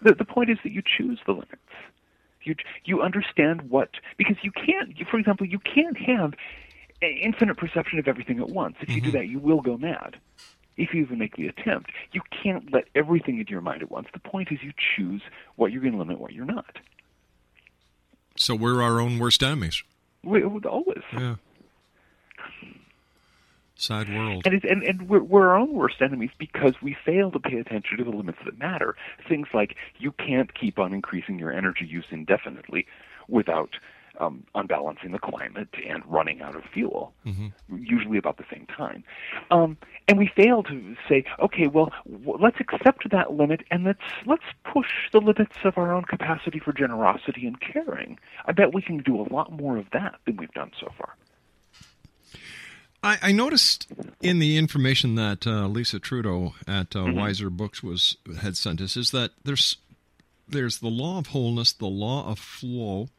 The, 0.02 0.14
the 0.14 0.26
point 0.26 0.50
is 0.52 0.58
that 0.64 0.72
you 0.72 0.82
choose 0.82 1.20
the 1.26 1.32
limits. 1.34 1.56
You 2.44 2.56
you 2.86 3.02
understand 3.02 3.64
what 3.64 3.90
because 4.18 4.38
you 4.44 4.52
can't. 4.52 4.98
You, 4.98 5.06
for 5.10 5.18
example, 5.20 5.46
you 5.46 5.60
can't 5.60 5.98
have 5.98 6.34
infinite 7.08 7.58
perception 7.58 8.00
of 8.00 8.08
everything 8.08 8.40
at 8.40 8.50
once. 8.50 8.76
If 8.82 8.90
you 8.90 9.02
do 9.02 9.10
mm-hmm. 9.10 9.18
that, 9.18 9.28
you 9.28 9.40
will 9.40 9.62
go 9.62 9.78
mad. 9.78 10.18
If 10.78 10.94
you 10.94 11.02
even 11.02 11.18
make 11.18 11.36
the 11.36 11.48
attempt, 11.48 11.92
you 12.14 12.22
can't 12.32 12.72
let 12.72 12.86
everything 12.96 13.40
into 13.40 13.52
your 13.52 13.62
mind 13.62 13.82
at 13.82 13.92
once. 13.92 14.08
The 14.14 14.20
point 14.20 14.50
is, 14.52 14.60
you 14.64 14.72
choose 14.96 15.22
what 15.56 15.72
you're 15.72 15.82
going 15.82 15.94
to 15.94 16.00
limit, 16.00 16.20
what 16.20 16.34
you're 16.34 16.46
not. 16.46 16.78
So 18.36 18.56
we're 18.56 18.82
our 18.82 19.02
own 19.02 19.20
worst 19.20 19.44
enemies. 19.44 19.84
We, 20.24 20.44
always. 20.44 21.04
Yeah. 21.12 21.36
Side 23.76 24.14
world. 24.14 24.44
And, 24.46 24.64
and, 24.66 24.84
and 24.84 25.10
we're, 25.10 25.24
we're 25.24 25.48
our 25.50 25.58
own 25.58 25.74
worst 25.74 26.02
enemies 26.02 26.32
because 26.38 26.74
we 26.82 26.98
fail 27.06 27.32
to 27.32 27.40
pay 27.40 27.58
attention 27.60 27.98
to 27.98 28.04
the 28.04 28.10
limits 28.10 28.40
that 28.44 28.60
matter. 28.60 28.96
Things 29.28 29.48
like 29.54 29.76
you 29.98 30.12
can't 30.12 30.54
keep 30.54 30.80
on 30.80 30.94
increasing 30.94 31.40
your 31.40 31.52
energy 31.52 31.86
use 31.86 32.06
indefinitely 32.12 32.88
without 33.30 33.70
um, 34.20 34.44
unbalancing 34.56 35.12
the 35.12 35.20
climate 35.20 35.70
and 35.88 36.04
running 36.06 36.42
out 36.42 36.56
of 36.56 36.64
fuel, 36.74 37.14
usually 37.70 38.18
about 38.18 38.38
the 38.38 38.46
same 38.52 38.66
time. 38.66 39.04
Um, 39.52 39.78
and 40.08 40.18
we 40.18 40.32
fail 40.36 40.64
to 40.64 40.96
say, 41.08 41.24
okay, 41.40 41.68
well, 41.68 41.92
w- 42.10 42.38
let's 42.42 42.58
accept 42.60 43.10
that 43.12 43.34
limit 43.34 43.62
and 43.72 43.84
let's 43.84 44.00
let's 44.26 44.44
push 44.64 44.88
the 45.12 45.20
limits 45.20 45.56
of 45.64 45.78
our 45.78 45.94
own 45.94 46.04
capacity 46.04 46.60
for 46.60 46.74
generosity 46.74 47.48
and 47.48 47.60
caring. 47.62 48.20
I 48.46 48.52
bet 48.52 48.74
we 48.74 48.82
can 48.82 48.98
do 48.98 49.20
a 49.20 49.28
lot 49.34 49.52
more 49.52 49.78
of 49.78 49.86
that 49.94 50.16
than 50.26 50.38
we've 50.38 50.52
done 50.54 50.72
so 50.80 50.92
far. 50.98 51.16
I, 53.02 53.18
I 53.22 53.32
noticed 53.32 53.88
in 54.22 54.40
the 54.40 54.58
information 54.58 55.16
that 55.16 55.48
uh, 55.48 55.68
Lisa 55.68 56.00
Trudeau 56.00 56.54
at 56.68 56.96
uh, 56.96 57.06
Weiser 57.06 57.50
Books 57.50 57.82
was 57.82 58.18
had 58.42 58.58
sent 58.58 58.82
us 58.82 58.98
is 58.98 59.12
that 59.12 59.32
there's 59.44 59.78
there's 60.48 60.80
the 60.80 60.90
law 60.90 61.20
of 61.20 61.28
wholeness, 61.28 61.72
the 61.72 61.88
law 61.88 62.30
of 62.30 62.40
flow, 62.40 63.10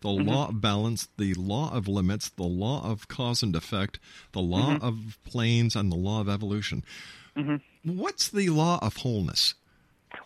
the 0.00 0.08
mm-hmm. 0.08 0.28
law 0.28 0.48
of 0.48 0.60
balance, 0.60 1.08
the 1.18 1.34
law 1.34 1.74
of 1.74 1.88
limits, 1.88 2.28
the 2.30 2.42
law 2.42 2.84
of 2.84 3.08
cause 3.08 3.42
and 3.42 3.54
effect, 3.54 3.98
the 4.32 4.40
law 4.40 4.74
mm-hmm. 4.74 4.84
of 4.84 5.18
planes, 5.24 5.76
and 5.76 5.90
the 5.90 5.96
law 5.96 6.20
of 6.20 6.28
evolution. 6.28 6.84
Mm-hmm. 7.36 7.98
What's 7.98 8.28
the 8.28 8.48
law 8.50 8.78
of 8.82 8.98
wholeness? 8.98 9.54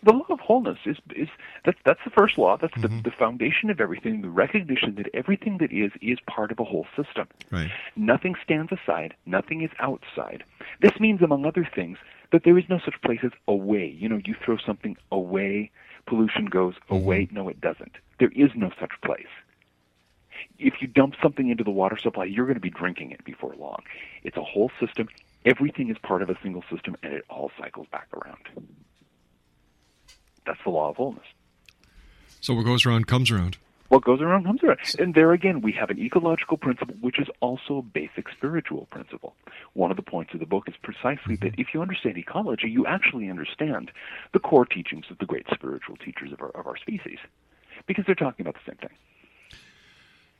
the 0.02 0.12
law 0.12 0.26
of 0.30 0.40
wholeness 0.40 0.78
is 0.84 0.96
is 1.14 1.28
that's 1.64 1.78
that's 1.84 2.00
the 2.04 2.10
first 2.10 2.38
law. 2.38 2.56
That's 2.56 2.74
the, 2.80 2.88
the 2.88 3.10
foundation 3.10 3.70
of 3.70 3.80
everything. 3.80 4.22
The 4.22 4.28
recognition 4.28 4.94
that 4.96 5.08
everything 5.14 5.58
that 5.58 5.72
is 5.72 5.92
is 6.00 6.18
part 6.26 6.50
of 6.50 6.58
a 6.58 6.64
whole 6.64 6.86
system. 6.96 7.26
Right. 7.50 7.70
Nothing 7.96 8.34
stands 8.42 8.72
aside. 8.72 9.14
Nothing 9.26 9.62
is 9.62 9.70
outside. 9.78 10.44
This 10.80 10.98
means, 11.00 11.22
among 11.22 11.44
other 11.46 11.68
things, 11.74 11.98
that 12.32 12.44
there 12.44 12.58
is 12.58 12.64
no 12.68 12.78
such 12.84 13.00
place 13.02 13.20
as 13.22 13.32
away. 13.48 13.94
You 13.98 14.08
know, 14.08 14.20
you 14.24 14.34
throw 14.44 14.56
something 14.58 14.96
away, 15.10 15.70
pollution 16.06 16.46
goes 16.46 16.74
away. 16.90 17.28
No, 17.30 17.48
it 17.48 17.60
doesn't. 17.60 17.92
There 18.18 18.32
is 18.34 18.50
no 18.54 18.70
such 18.80 18.92
place. 19.04 19.26
If 20.58 20.74
you 20.80 20.86
dump 20.86 21.14
something 21.22 21.48
into 21.50 21.64
the 21.64 21.70
water 21.70 21.98
supply, 22.00 22.24
you're 22.24 22.46
going 22.46 22.54
to 22.54 22.60
be 22.60 22.70
drinking 22.70 23.10
it 23.10 23.24
before 23.24 23.54
long. 23.56 23.82
It's 24.22 24.36
a 24.36 24.42
whole 24.42 24.70
system. 24.80 25.08
Everything 25.44 25.90
is 25.90 25.96
part 25.98 26.22
of 26.22 26.30
a 26.30 26.36
single 26.42 26.62
system, 26.70 26.96
and 27.02 27.12
it 27.12 27.24
all 27.28 27.50
cycles 27.58 27.86
back 27.90 28.08
around. 28.14 28.66
That's 30.46 30.60
the 30.64 30.70
law 30.70 30.90
of 30.90 30.96
wholeness. 30.96 31.26
So 32.40 32.54
what 32.54 32.64
goes 32.64 32.86
around 32.86 33.06
comes 33.06 33.30
around. 33.30 33.58
What 33.88 34.04
goes 34.04 34.20
around 34.20 34.44
comes 34.44 34.62
around. 34.62 34.78
And 34.98 35.14
there 35.14 35.32
again, 35.32 35.60
we 35.60 35.72
have 35.72 35.90
an 35.90 35.98
ecological 35.98 36.56
principle, 36.56 36.94
which 37.00 37.18
is 37.18 37.28
also 37.40 37.78
a 37.78 37.82
basic 37.82 38.28
spiritual 38.30 38.86
principle. 38.90 39.34
One 39.74 39.90
of 39.90 39.96
the 39.96 40.02
points 40.02 40.34
of 40.34 40.40
the 40.40 40.46
book 40.46 40.64
is 40.68 40.74
precisely 40.82 41.36
that 41.36 41.52
mm-hmm. 41.52 41.60
if 41.60 41.68
you 41.74 41.82
understand 41.82 42.16
ecology, 42.16 42.68
you 42.68 42.86
actually 42.86 43.28
understand 43.28 43.90
the 44.32 44.38
core 44.38 44.64
teachings 44.64 45.06
of 45.10 45.18
the 45.18 45.26
great 45.26 45.46
spiritual 45.52 45.96
teachers 45.96 46.32
of 46.32 46.40
our, 46.40 46.50
of 46.50 46.66
our 46.66 46.76
species, 46.76 47.18
because 47.86 48.04
they're 48.06 48.14
talking 48.14 48.46
about 48.46 48.54
the 48.54 48.70
same 48.70 48.78
thing. 48.78 48.96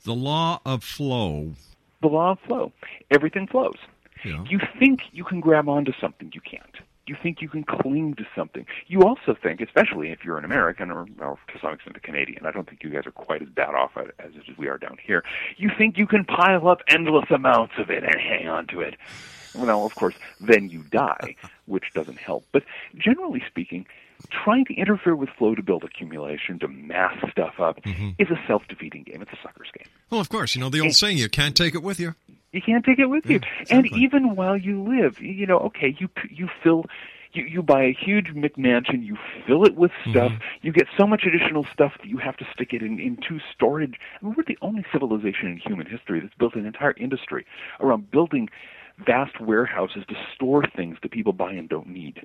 The 0.05 0.15
law 0.15 0.61
of 0.65 0.85
flow. 0.85 1.55
The 2.03 2.09
law 2.09 2.33
of 2.33 2.41
flow. 2.41 2.73
Everything 3.11 3.47
flows. 3.47 3.77
Yeah. 4.25 4.45
You 4.49 4.61
think 4.79 5.01
you 5.13 5.25
can 5.25 5.41
grab 5.41 5.69
onto 5.69 5.93
something, 6.01 6.31
you 6.35 6.41
can't. 6.41 6.77
You 7.07 7.17
think 7.23 7.43
you 7.43 7.49
can 7.51 7.65
cling 7.65 8.15
to 8.15 8.27
something. 8.35 8.67
You 8.87 9.03
also 9.03 9.35
think, 9.35 9.61
especially 9.61 10.11
if 10.11 10.25
you're 10.25 10.39
an 10.39 10.45
American 10.45 10.91
or, 10.91 11.07
or 11.19 11.39
to 11.53 11.59
some 11.61 11.75
extent 11.75 11.97
a 11.99 12.01
Canadian, 12.01 12.47
I 12.47 12.51
don't 12.51 12.67
think 12.67 12.83
you 12.83 12.89
guys 12.89 13.07
are 13.07 13.11
quite 13.11 13.43
as 13.43 13.49
bad 13.49 13.75
off 13.75 13.97
at- 13.97 14.15
as 14.19 14.33
we 14.57 14.69
are 14.69 14.79
down 14.79 14.97
here. 15.05 15.23
You 15.59 15.71
think 15.77 15.99
you 15.99 16.07
can 16.07 16.25
pile 16.25 16.67
up 16.69 16.81
endless 16.89 17.31
amounts 17.31 17.75
of 17.79 17.91
it 17.91 18.05
and 18.05 18.15
hang 18.19 18.49
on 18.49 18.67
to 18.69 18.81
it. 18.81 18.95
Well, 19.55 19.85
of 19.85 19.95
course, 19.95 20.15
then 20.41 20.71
you 20.71 20.83
die, 20.91 21.37
which 21.67 21.93
doesn't 21.95 22.19
help. 22.19 22.47
But 22.53 22.65
generally 22.97 23.43
speaking, 23.47 23.87
trying 24.31 24.65
to 24.67 24.75
interfere 24.75 25.17
with 25.17 25.29
flow 25.31 25.55
to 25.55 25.63
build 25.63 25.85
accumulation, 25.85 26.59
to 26.61 26.69
mass 26.69 27.17
stuff 27.31 27.55
up, 27.59 27.83
mm-hmm. 27.83 28.11
is 28.19 28.29
a 28.31 28.41
self-defeating 28.47 29.05
game. 29.05 29.23
It's 29.23 29.33
a 29.33 29.39
sucker's 29.43 29.71
game. 29.77 29.87
Well, 30.11 30.21
of 30.21 30.29
course, 30.29 30.55
you 30.55 30.61
know 30.61 30.71
the 30.71 30.81
old 30.81 30.95
saying: 30.95 31.19
you 31.19 31.29
can't 31.29 31.57
take 31.57 31.75
it 31.75 31.83
with 31.83 32.01
you. 32.01 32.15
You 32.53 32.63
can't 32.63 32.85
take 32.85 33.01
it 33.01 33.07
with 33.07 33.27
you. 33.27 33.41
Yeah, 33.43 33.79
And 33.79 33.87
even 33.93 34.37
while 34.37 34.57
you 34.57 34.83
live, 34.85 35.21
you 35.21 35.47
know, 35.47 35.59
okay, 35.59 35.97
you 35.99 36.09
you 36.31 36.49
fill 36.63 36.85
you, 37.33 37.45
you 37.45 37.63
buy 37.63 37.83
a 37.83 37.93
huge 37.93 38.29
McMansion, 38.29 39.05
you 39.05 39.17
fill 39.47 39.65
it 39.65 39.75
with 39.75 39.91
mm-hmm. 39.91 40.11
stuff, 40.13 40.33
you 40.63 40.73
get 40.73 40.87
so 40.97 41.07
much 41.07 41.25
additional 41.25 41.67
stuff 41.73 41.93
that 42.01 42.07
you 42.07 42.19
have 42.19 42.37
to 42.37 42.47
stick 42.55 42.73
it 42.73 42.83
in 42.83 43.01
into 43.01 43.41
storage. 43.53 43.99
I 44.21 44.25
mean, 44.25 44.35
we're 44.37 44.45
the 44.45 44.59
only 44.63 44.85
civilization 44.93 45.49
in 45.49 45.57
human 45.59 45.87
history 45.87 46.21
that's 46.21 46.35
built 46.35 46.55
an 46.55 46.65
entire 46.65 46.95
industry 46.97 47.45
around 47.81 48.11
building 48.11 48.49
vast 49.05 49.41
warehouses 49.41 50.05
to 50.09 50.15
store 50.35 50.65
things 50.77 50.99
that 51.03 51.11
people 51.11 51.33
buy 51.33 51.53
and 51.53 51.69
don't 51.69 51.89
need. 51.89 52.25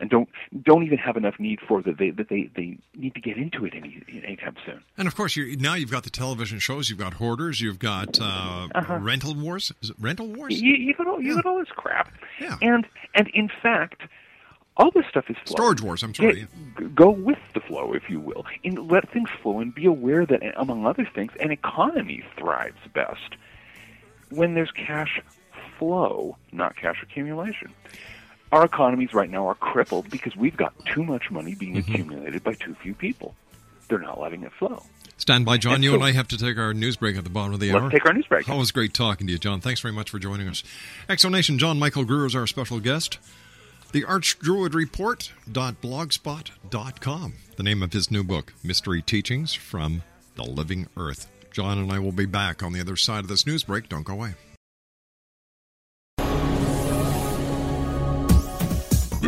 And 0.00 0.08
don't 0.08 0.28
don't 0.62 0.82
even 0.84 0.98
have 0.98 1.16
enough 1.16 1.38
need 1.38 1.60
for 1.60 1.82
that 1.82 1.98
they 1.98 2.10
that 2.10 2.28
they, 2.28 2.50
they 2.56 2.78
need 2.96 3.14
to 3.14 3.20
get 3.20 3.36
into 3.36 3.64
it 3.66 3.74
any 3.74 4.02
anytime 4.24 4.56
soon. 4.64 4.82
And 4.96 5.06
of 5.06 5.14
course, 5.14 5.36
you 5.36 5.56
now 5.56 5.74
you've 5.74 5.90
got 5.90 6.04
the 6.04 6.10
television 6.10 6.58
shows. 6.58 6.88
You've 6.88 6.98
got 6.98 7.14
hoarders. 7.14 7.60
You've 7.60 7.78
got 7.78 8.18
uh, 8.20 8.68
uh-huh. 8.74 8.98
rental 9.00 9.34
wars. 9.34 9.72
Is 9.82 9.90
it 9.90 9.96
rental 10.00 10.26
wars? 10.28 10.60
You, 10.60 10.74
you 10.74 10.94
got 10.94 11.06
all 11.06 11.20
you 11.20 11.34
got 11.34 11.46
all 11.46 11.58
this 11.58 11.68
crap, 11.68 12.12
Yeah. 12.40 12.56
and 12.62 12.86
and 13.14 13.28
in 13.34 13.50
fact, 13.62 14.02
all 14.76 14.90
this 14.90 15.04
stuff 15.10 15.28
is 15.28 15.36
flowing. 15.44 15.56
Storage 15.56 15.82
wars. 15.82 16.02
I'm 16.02 16.14
sorry. 16.14 16.46
Go 16.94 17.10
with 17.10 17.38
the 17.52 17.60
flow, 17.60 17.92
if 17.92 18.08
you 18.08 18.20
will, 18.20 18.46
and 18.64 18.90
let 18.90 19.10
things 19.12 19.28
flow, 19.42 19.60
and 19.60 19.74
be 19.74 19.84
aware 19.84 20.24
that, 20.24 20.40
among 20.56 20.86
other 20.86 21.06
things, 21.14 21.32
an 21.40 21.50
economy 21.50 22.24
thrives 22.38 22.78
best 22.94 23.36
when 24.30 24.54
there's 24.54 24.70
cash 24.70 25.20
flow, 25.78 26.36
not 26.52 26.76
cash 26.76 27.02
accumulation. 27.02 27.74
Our 28.52 28.64
economies 28.64 29.14
right 29.14 29.30
now 29.30 29.46
are 29.48 29.54
crippled 29.54 30.10
because 30.10 30.34
we've 30.36 30.56
got 30.56 30.72
too 30.86 31.04
much 31.04 31.30
money 31.30 31.54
being 31.54 31.76
Mm-hmm. 31.76 31.92
accumulated 31.92 32.42
by 32.42 32.54
too 32.54 32.74
few 32.82 32.94
people. 32.94 33.34
They're 33.88 33.98
not 33.98 34.20
letting 34.20 34.42
it 34.42 34.52
flow. 34.52 34.82
Stand 35.16 35.44
by, 35.44 35.56
John. 35.58 35.74
And 35.74 35.84
You 35.84 35.90
so- 35.90 35.94
and 35.96 36.04
I 36.04 36.12
have 36.12 36.28
to 36.28 36.38
take 36.38 36.56
our 36.58 36.72
news 36.74 36.96
break 36.96 37.16
at 37.16 37.24
the 37.24 37.30
bottom 37.30 37.54
of 37.54 37.60
the 37.60 37.72
Let's 37.72 37.82
hour. 37.84 37.90
take 37.90 38.06
our 38.06 38.12
news 38.12 38.26
break. 38.26 38.48
Always 38.48 38.70
great 38.70 38.94
talking 38.94 39.26
to 39.26 39.32
you, 39.32 39.38
John. 39.38 39.60
Thanks 39.60 39.80
very 39.80 39.92
much 39.94 40.10
for 40.10 40.18
joining 40.18 40.48
us. 40.48 40.62
X 41.08 41.22
Zone 41.22 41.32
Nation 41.32 41.58
John 41.58 41.78
Michael 41.78 42.04
Greer 42.04 42.26
is 42.26 42.34
our 42.34 42.46
special 42.46 42.80
guest. 42.80 43.18
The 43.92 44.02
Archdruid 44.02 44.74
Report.blogspot.com. 44.74 47.32
The 47.56 47.62
name 47.62 47.82
of 47.82 47.92
his 47.92 48.10
new 48.10 48.24
book, 48.24 48.52
Mystery 48.64 49.02
Teachings 49.02 49.52
from 49.54 50.02
the 50.36 50.44
Living 50.44 50.86
Earth. 50.96 51.28
John 51.52 51.78
and 51.78 51.92
I 51.92 51.98
will 51.98 52.12
be 52.12 52.26
back 52.26 52.62
on 52.62 52.72
the 52.72 52.80
other 52.80 52.96
side 52.96 53.24
of 53.24 53.28
this 53.28 53.46
news 53.46 53.64
break. 53.64 53.88
Don't 53.88 54.04
go 54.04 54.12
away. 54.14 54.34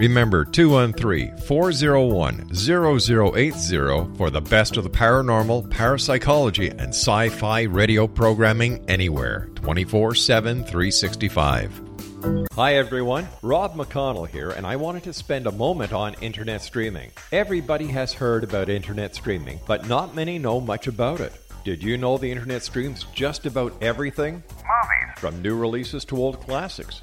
Remember 0.00 0.46
213 0.46 1.36
401 1.36 2.54
0080 2.54 4.16
for 4.16 4.30
the 4.30 4.40
best 4.40 4.78
of 4.78 4.84
the 4.84 4.88
paranormal, 4.88 5.70
parapsychology, 5.70 6.70
and 6.70 6.88
sci 6.88 7.28
fi 7.28 7.64
radio 7.64 8.06
programming 8.06 8.82
anywhere 8.88 9.50
24 9.56 10.14
7 10.14 10.64
365. 10.64 12.48
Hi 12.54 12.76
everyone, 12.76 13.28
Rob 13.42 13.74
McConnell 13.74 14.26
here, 14.26 14.52
and 14.52 14.66
I 14.66 14.76
wanted 14.76 15.02
to 15.02 15.12
spend 15.12 15.46
a 15.46 15.52
moment 15.52 15.92
on 15.92 16.14
internet 16.22 16.62
streaming. 16.62 17.10
Everybody 17.30 17.88
has 17.88 18.14
heard 18.14 18.42
about 18.42 18.70
internet 18.70 19.14
streaming, 19.14 19.60
but 19.66 19.86
not 19.86 20.14
many 20.14 20.38
know 20.38 20.62
much 20.62 20.86
about 20.86 21.20
it. 21.20 21.34
Did 21.62 21.82
you 21.82 21.98
know 21.98 22.16
the 22.16 22.30
internet 22.30 22.62
streams 22.62 23.04
just 23.12 23.44
about 23.44 23.74
everything? 23.82 24.42
Movies. 24.46 25.18
From 25.18 25.42
new 25.42 25.54
releases 25.54 26.06
to 26.06 26.16
old 26.16 26.40
classics. 26.40 27.02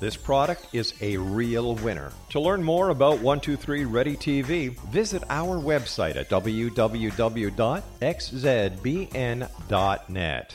this 0.00 0.16
product 0.16 0.66
is 0.72 0.94
a 1.00 1.16
real 1.16 1.74
winner. 1.76 2.12
To 2.30 2.40
learn 2.40 2.62
more 2.62 2.90
about 2.90 3.20
123 3.20 3.84
Ready 3.84 4.16
TV, 4.16 4.76
visit 4.90 5.22
our 5.30 5.56
website 5.60 6.16
at 6.16 6.28
www.xzbn.net. 6.28 6.74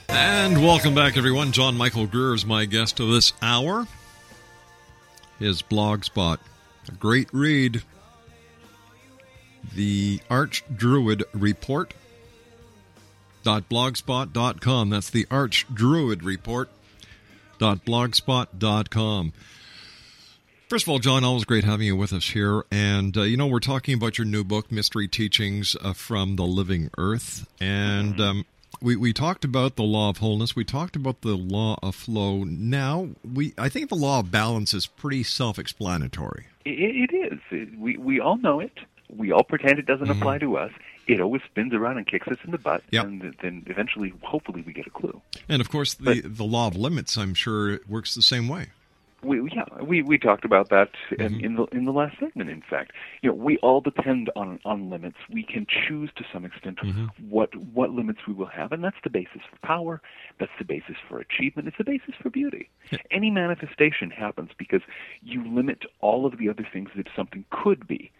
And 0.09 0.63
welcome 0.63 0.95
back, 0.95 1.17
everyone. 1.17 1.51
John 1.51 1.77
Michael 1.77 2.07
Greer 2.07 2.33
is 2.33 2.45
my 2.45 2.65
guest 2.65 2.99
of 2.99 3.09
this 3.09 3.33
hour. 3.41 3.87
His 5.39 5.61
blog 5.61 6.03
spot, 6.03 6.39
a 6.87 6.91
great 6.91 7.29
read. 7.33 7.83
The 9.73 10.19
Arch 10.29 10.63
Druid 10.75 11.23
Report. 11.33 11.93
blogspot.com. 13.69 14.89
That's 14.89 15.09
the 15.09 15.27
Arch 15.31 15.65
Druid 15.73 16.23
Report. 16.23 16.69
blogspot.com. 17.59 19.33
First 20.69 20.85
of 20.85 20.89
all, 20.89 20.99
John, 20.99 21.23
always 21.23 21.45
great 21.45 21.63
having 21.63 21.87
you 21.87 21.95
with 21.95 22.13
us 22.13 22.29
here. 22.29 22.63
And, 22.69 23.17
uh, 23.17 23.21
you 23.23 23.37
know, 23.37 23.47
we're 23.47 23.59
talking 23.59 23.95
about 23.95 24.19
your 24.19 24.25
new 24.25 24.43
book, 24.43 24.71
Mystery 24.71 25.07
Teachings 25.07 25.75
uh, 25.81 25.93
from 25.93 26.35
the 26.35 26.43
Living 26.43 26.91
Earth. 26.95 27.47
And 27.59 28.21
um, 28.21 28.45
we, 28.81 28.95
we 28.95 29.11
talked 29.11 29.43
about 29.43 29.77
the 29.77 29.83
law 29.83 30.09
of 30.09 30.17
wholeness. 30.17 30.55
We 30.55 30.63
talked 30.63 30.95
about 30.95 31.21
the 31.21 31.35
law 31.35 31.77
of 31.81 31.95
flow. 31.95 32.43
Now, 32.43 33.09
we 33.23 33.53
I 33.57 33.67
think 33.69 33.89
the 33.89 33.95
law 33.95 34.19
of 34.19 34.31
balance 34.31 34.73
is 34.73 34.85
pretty 34.85 35.23
self 35.23 35.57
explanatory. 35.57 36.45
It, 36.65 37.09
it 37.09 37.33
is. 37.33 37.39
It, 37.51 37.79
we, 37.79 37.97
we 37.97 38.19
all 38.19 38.37
know 38.37 38.59
it. 38.59 38.77
We 39.09 39.31
all 39.31 39.43
pretend 39.43 39.79
it 39.79 39.85
doesn't 39.85 40.07
mm-hmm. 40.07 40.21
apply 40.21 40.37
to 40.39 40.57
us. 40.57 40.71
It 41.07 41.19
always 41.19 41.41
spins 41.43 41.73
around 41.73 41.97
and 41.97 42.05
kicks 42.05 42.27
us 42.27 42.37
in 42.43 42.51
the 42.51 42.57
butt, 42.57 42.83
yep. 42.91 43.05
and 43.05 43.35
then 43.41 43.63
eventually, 43.67 44.13
hopefully, 44.21 44.63
we 44.65 44.73
get 44.73 44.85
a 44.85 44.91
clue. 44.91 45.21
And 45.47 45.61
of 45.61 45.69
course, 45.69 45.95
the 45.95 46.21
but, 46.21 46.37
the 46.37 46.43
law 46.43 46.67
of 46.67 46.75
limits, 46.75 47.17
I'm 47.17 47.33
sure, 47.33 47.79
works 47.87 48.13
the 48.13 48.21
same 48.21 48.47
way 48.47 48.67
we 49.23 49.49
yeah 49.53 49.65
we 49.81 50.01
we 50.01 50.17
talked 50.17 50.45
about 50.45 50.69
that 50.69 50.89
in, 51.11 51.17
mm-hmm. 51.17 51.45
in 51.45 51.55
the 51.55 51.65
in 51.65 51.85
the 51.85 51.91
last 51.91 52.17
segment 52.19 52.49
in 52.49 52.61
fact 52.61 52.91
you 53.21 53.29
know 53.29 53.35
we 53.35 53.57
all 53.57 53.81
depend 53.81 54.29
on 54.35 54.59
on 54.65 54.89
limits 54.89 55.17
we 55.29 55.43
can 55.43 55.65
choose 55.67 56.09
to 56.15 56.23
some 56.31 56.45
extent 56.45 56.77
mm-hmm. 56.77 57.07
what 57.29 57.55
what 57.73 57.91
limits 57.91 58.19
we 58.27 58.33
will 58.33 58.45
have 58.45 58.71
and 58.71 58.83
that's 58.83 58.97
the 59.03 59.09
basis 59.09 59.41
for 59.49 59.57
power 59.65 60.01
that's 60.39 60.51
the 60.57 60.65
basis 60.65 60.95
for 61.07 61.19
achievement 61.19 61.67
it's 61.67 61.77
the 61.77 61.83
basis 61.83 62.15
for 62.21 62.29
beauty 62.29 62.69
any 63.11 63.29
manifestation 63.29 64.09
happens 64.09 64.51
because 64.57 64.81
you 65.21 65.45
limit 65.53 65.83
all 66.01 66.25
of 66.25 66.37
the 66.37 66.49
other 66.49 66.67
things 66.71 66.89
that 66.95 67.07
something 67.15 67.43
could 67.49 67.87
be 67.87 68.11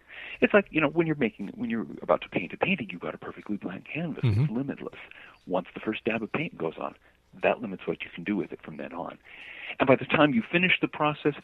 it's 0.41 0.53
like 0.53 0.67
you 0.71 0.81
know 0.81 0.89
when 0.89 1.07
you're 1.07 1.15
making 1.15 1.47
when 1.55 1.69
you're 1.69 1.85
about 2.01 2.21
to 2.21 2.29
paint 2.29 2.53
a 2.53 2.57
painting 2.57 2.87
you've 2.91 3.01
got 3.01 3.13
a 3.13 3.17
perfectly 3.17 3.57
blank 3.57 3.85
canvas 3.93 4.23
mm-hmm. 4.23 4.43
it's 4.43 4.51
limitless 4.51 4.99
once 5.47 5.67
the 5.73 5.79
first 5.79 6.03
dab 6.05 6.21
of 6.21 6.31
paint 6.31 6.57
goes 6.57 6.75
on 6.79 6.95
that 7.41 7.61
limits 7.61 7.85
what 7.85 8.01
you 8.03 8.09
can 8.13 8.23
do 8.23 8.35
with 8.35 8.51
it 8.51 8.61
from 8.61 8.77
then 8.77 8.93
on 8.93 9.17
and 9.79 9.87
by 9.87 9.95
the 9.95 10.05
time 10.05 10.33
you 10.33 10.41
finish 10.41 10.73
the 10.81 10.87
process, 10.87 11.35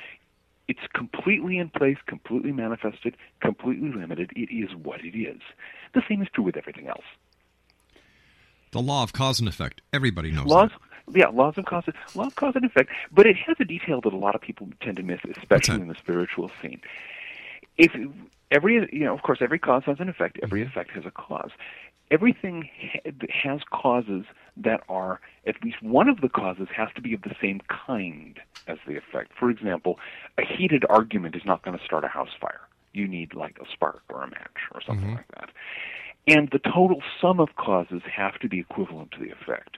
it's 0.67 0.79
completely 0.93 1.57
in 1.57 1.69
place, 1.69 1.97
completely 2.07 2.51
manifested, 2.51 3.15
completely 3.41 3.91
limited. 3.91 4.31
It 4.35 4.53
is 4.53 4.75
what 4.75 5.03
it 5.03 5.17
is. 5.17 5.41
The 5.93 6.01
same 6.09 6.21
is 6.21 6.27
true 6.33 6.43
with 6.43 6.57
everything 6.57 6.87
else. 6.87 7.05
The 8.71 8.81
law 8.81 9.03
of 9.03 9.13
cause 9.13 9.39
and 9.39 9.47
effect. 9.47 9.81
Everybody 9.93 10.31
knows 10.31 10.47
laws, 10.47 10.71
that. 11.07 11.17
Yeah, 11.17 11.27
laws 11.27 11.57
of 11.57 11.65
cause, 11.65 11.85
law 12.15 12.25
of 12.25 12.35
cause 12.35 12.53
and 12.55 12.65
effect. 12.65 12.89
But 13.11 13.27
it 13.27 13.37
has 13.37 13.55
a 13.59 13.65
detail 13.65 14.01
that 14.01 14.11
a 14.11 14.17
lot 14.17 14.33
of 14.33 14.41
people 14.41 14.67
tend 14.81 14.97
to 14.97 15.03
miss, 15.03 15.19
especially 15.37 15.81
in 15.81 15.87
the 15.87 15.95
spiritual 15.95 16.49
scene. 16.61 16.81
If 17.77 17.91
every, 18.55 18.87
you 18.91 19.05
know, 19.05 19.13
of 19.13 19.21
course, 19.21 19.39
every 19.41 19.59
cause 19.59 19.83
has 19.85 19.97
an 19.99 20.09
effect. 20.09 20.39
Every 20.41 20.61
mm-hmm. 20.61 20.69
effect 20.69 20.91
has 20.91 21.05
a 21.05 21.11
cause 21.11 21.51
everything 22.11 22.69
has 23.43 23.61
causes 23.71 24.25
that 24.57 24.81
are 24.89 25.19
at 25.47 25.55
least 25.63 25.81
one 25.81 26.07
of 26.07 26.21
the 26.21 26.29
causes 26.29 26.67
has 26.75 26.89
to 26.95 27.01
be 27.01 27.13
of 27.13 27.21
the 27.23 27.35
same 27.41 27.61
kind 27.67 28.39
as 28.67 28.77
the 28.87 28.95
effect. 28.95 29.31
For 29.37 29.49
example, 29.49 29.99
a 30.37 30.43
heated 30.43 30.83
argument 30.89 31.35
is 31.35 31.43
not 31.45 31.63
going 31.63 31.77
to 31.77 31.83
start 31.83 32.03
a 32.03 32.07
house 32.07 32.29
fire. 32.39 32.61
You 32.93 33.07
need 33.07 33.33
like 33.33 33.57
a 33.59 33.65
spark 33.71 34.03
or 34.09 34.23
a 34.23 34.29
match 34.29 34.57
or 34.73 34.81
something 34.81 35.07
mm-hmm. 35.07 35.15
like 35.15 35.27
that. 35.39 35.49
And 36.27 36.49
the 36.51 36.59
total 36.59 37.01
sum 37.21 37.39
of 37.39 37.55
causes 37.55 38.01
have 38.11 38.39
to 38.39 38.49
be 38.49 38.59
equivalent 38.59 39.11
to 39.11 39.19
the 39.19 39.31
effect. 39.31 39.77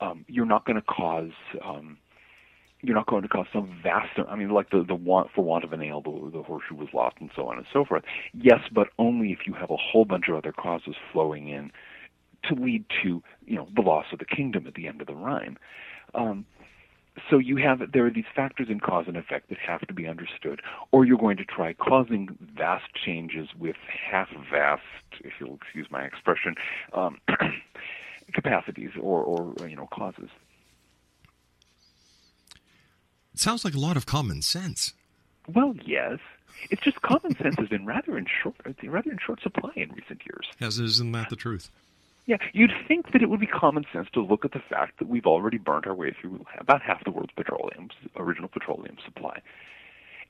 Um, 0.00 0.24
you're 0.28 0.46
not 0.46 0.66
going 0.66 0.76
to 0.76 0.82
cause 0.82 1.32
um, 1.64 1.96
you're 2.86 2.94
not 2.94 3.06
going 3.06 3.22
to 3.22 3.28
cause 3.28 3.46
some 3.52 3.78
vast. 3.82 4.18
I 4.28 4.36
mean, 4.36 4.50
like 4.50 4.70
the 4.70 4.84
the 4.86 4.94
want 4.94 5.30
for 5.34 5.42
want 5.42 5.64
of 5.64 5.72
a 5.72 5.76
nail, 5.76 6.00
the, 6.00 6.30
the 6.30 6.42
horseshoe 6.42 6.76
was 6.76 6.88
lost, 6.94 7.16
and 7.20 7.30
so 7.34 7.48
on 7.48 7.58
and 7.58 7.66
so 7.72 7.84
forth. 7.84 8.04
Yes, 8.32 8.60
but 8.72 8.88
only 8.98 9.32
if 9.32 9.40
you 9.46 9.54
have 9.54 9.70
a 9.70 9.76
whole 9.76 10.04
bunch 10.04 10.28
of 10.28 10.36
other 10.36 10.52
causes 10.52 10.94
flowing 11.12 11.48
in 11.48 11.72
to 12.44 12.54
lead 12.54 12.84
to 13.02 13.22
you 13.44 13.56
know 13.56 13.68
the 13.74 13.82
loss 13.82 14.06
of 14.12 14.20
the 14.20 14.24
kingdom 14.24 14.66
at 14.66 14.74
the 14.74 14.86
end 14.86 15.00
of 15.00 15.06
the 15.06 15.14
rhyme. 15.14 15.58
Um, 16.14 16.46
so 17.30 17.38
you 17.38 17.56
have 17.56 17.80
there 17.92 18.06
are 18.06 18.10
these 18.10 18.24
factors 18.34 18.68
in 18.70 18.80
cause 18.80 19.06
and 19.08 19.16
effect 19.16 19.48
that 19.48 19.58
have 19.58 19.80
to 19.86 19.94
be 19.94 20.06
understood, 20.06 20.60
or 20.92 21.04
you're 21.04 21.18
going 21.18 21.38
to 21.38 21.44
try 21.44 21.72
causing 21.72 22.36
vast 22.56 22.84
changes 22.94 23.48
with 23.58 23.76
half-vast, 24.10 24.82
if 25.20 25.32
you'll 25.40 25.56
excuse 25.56 25.86
my 25.90 26.04
expression, 26.04 26.54
um, 26.92 27.18
capacities 28.32 28.90
or, 29.00 29.22
or 29.22 29.68
you 29.68 29.76
know 29.76 29.88
causes. 29.92 30.28
It 33.36 33.40
sounds 33.40 33.66
like 33.66 33.74
a 33.74 33.78
lot 33.78 33.98
of 33.98 34.06
common 34.06 34.40
sense. 34.40 34.94
Well, 35.46 35.74
yes. 35.84 36.20
It's 36.70 36.80
just 36.80 37.02
common 37.02 37.36
sense 37.42 37.56
has 37.58 37.68
been 37.68 37.84
rather 37.84 38.16
in 38.16 38.24
short, 38.24 38.54
rather 38.82 39.10
in 39.10 39.18
short 39.18 39.42
supply 39.42 39.72
in 39.76 39.92
recent 39.92 40.22
years. 40.24 40.46
Yes, 40.58 40.78
isn't 40.78 41.12
that 41.12 41.28
the 41.28 41.36
truth? 41.36 41.70
Yeah, 42.24 42.38
you'd 42.54 42.72
think 42.88 43.12
that 43.12 43.22
it 43.22 43.28
would 43.28 43.38
be 43.38 43.46
common 43.46 43.84
sense 43.92 44.08
to 44.14 44.22
look 44.22 44.46
at 44.46 44.52
the 44.52 44.62
fact 44.70 44.98
that 45.00 45.08
we've 45.08 45.26
already 45.26 45.58
burnt 45.58 45.86
our 45.86 45.94
way 45.94 46.16
through 46.18 46.46
about 46.58 46.80
half 46.80 47.04
the 47.04 47.10
world's 47.10 47.34
petroleum, 47.36 47.90
original 48.16 48.48
petroleum 48.48 48.96
supply, 49.04 49.42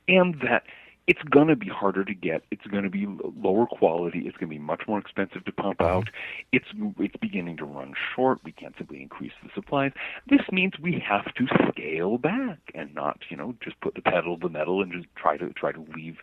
and 0.08 0.40
that 0.40 0.64
it's 1.06 1.22
going 1.22 1.48
to 1.48 1.56
be 1.56 1.68
harder 1.68 2.04
to 2.04 2.14
get. 2.14 2.42
It's 2.50 2.66
going 2.66 2.82
to 2.82 2.90
be 2.90 3.06
lower 3.40 3.66
quality. 3.66 4.20
It's 4.26 4.36
going 4.36 4.50
to 4.50 4.56
be 4.56 4.58
much 4.58 4.82
more 4.88 4.98
expensive 4.98 5.44
to 5.44 5.52
pump 5.52 5.78
Mm-hmm. 5.78 5.96
out. 5.98 6.08
It's 6.52 6.66
it's 6.98 7.16
beginning 7.16 7.56
to 7.58 7.64
run 7.64 7.94
short. 8.14 8.38
We 8.44 8.52
can't 8.52 8.74
simply 8.78 9.02
increase 9.02 9.32
the 9.42 9.50
supplies. 9.54 9.92
This 10.28 10.40
means 10.50 10.72
we 10.80 11.02
have 11.08 11.32
to 11.34 11.46
scale 11.70 12.18
back 12.18 12.58
and 12.74 12.94
not, 12.94 13.18
you 13.28 13.36
know, 13.36 13.54
just 13.62 13.80
put 13.80 13.94
the 13.94 14.02
pedal 14.02 14.36
to 14.38 14.48
the 14.48 14.52
metal 14.52 14.82
and 14.82 14.92
just 14.92 15.06
try 15.16 15.36
to 15.36 15.50
try 15.52 15.72
to 15.72 15.84
leave 15.94 16.16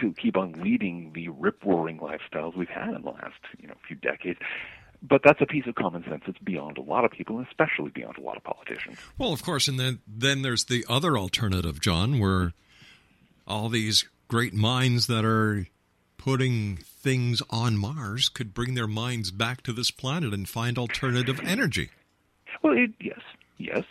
to 0.00 0.12
keep 0.12 0.36
on 0.36 0.52
leading 0.52 1.12
the 1.14 1.28
rip 1.28 1.64
roaring 1.64 1.98
lifestyles 1.98 2.54
we've 2.56 2.68
had 2.68 2.88
in 2.94 3.02
the 3.02 3.10
last, 3.10 3.40
you 3.60 3.66
know, 3.68 3.74
few 3.86 3.96
decades. 3.96 4.38
But 5.02 5.22
that's 5.24 5.40
a 5.40 5.46
piece 5.46 5.66
of 5.66 5.74
common 5.74 6.04
sense 6.08 6.22
that's 6.26 6.38
beyond 6.38 6.78
a 6.78 6.82
lot 6.82 7.04
of 7.04 7.10
people, 7.10 7.38
and 7.38 7.46
especially 7.46 7.90
beyond 7.90 8.18
a 8.18 8.20
lot 8.22 8.36
of 8.36 8.44
politicians. 8.44 8.98
Well, 9.18 9.32
of 9.32 9.42
course, 9.42 9.68
and 9.68 9.78
then 9.78 10.00
then 10.06 10.42
there's 10.42 10.64
the 10.64 10.84
other 10.88 11.16
alternative, 11.16 11.80
John, 11.80 12.18
where 12.18 12.52
all 13.46 13.68
these 13.68 14.04
great 14.28 14.54
minds 14.54 15.06
that 15.06 15.24
are 15.24 15.66
putting 16.18 16.76
things 16.76 17.42
on 17.50 17.76
Mars 17.76 18.28
could 18.28 18.52
bring 18.52 18.74
their 18.74 18.88
minds 18.88 19.30
back 19.30 19.62
to 19.62 19.72
this 19.72 19.90
planet 19.90 20.34
and 20.34 20.48
find 20.48 20.78
alternative 20.78 21.40
energy. 21.44 21.90
Well, 22.62 22.76
it, 22.76 22.90
yes, 23.00 23.20
yes, 23.58 23.84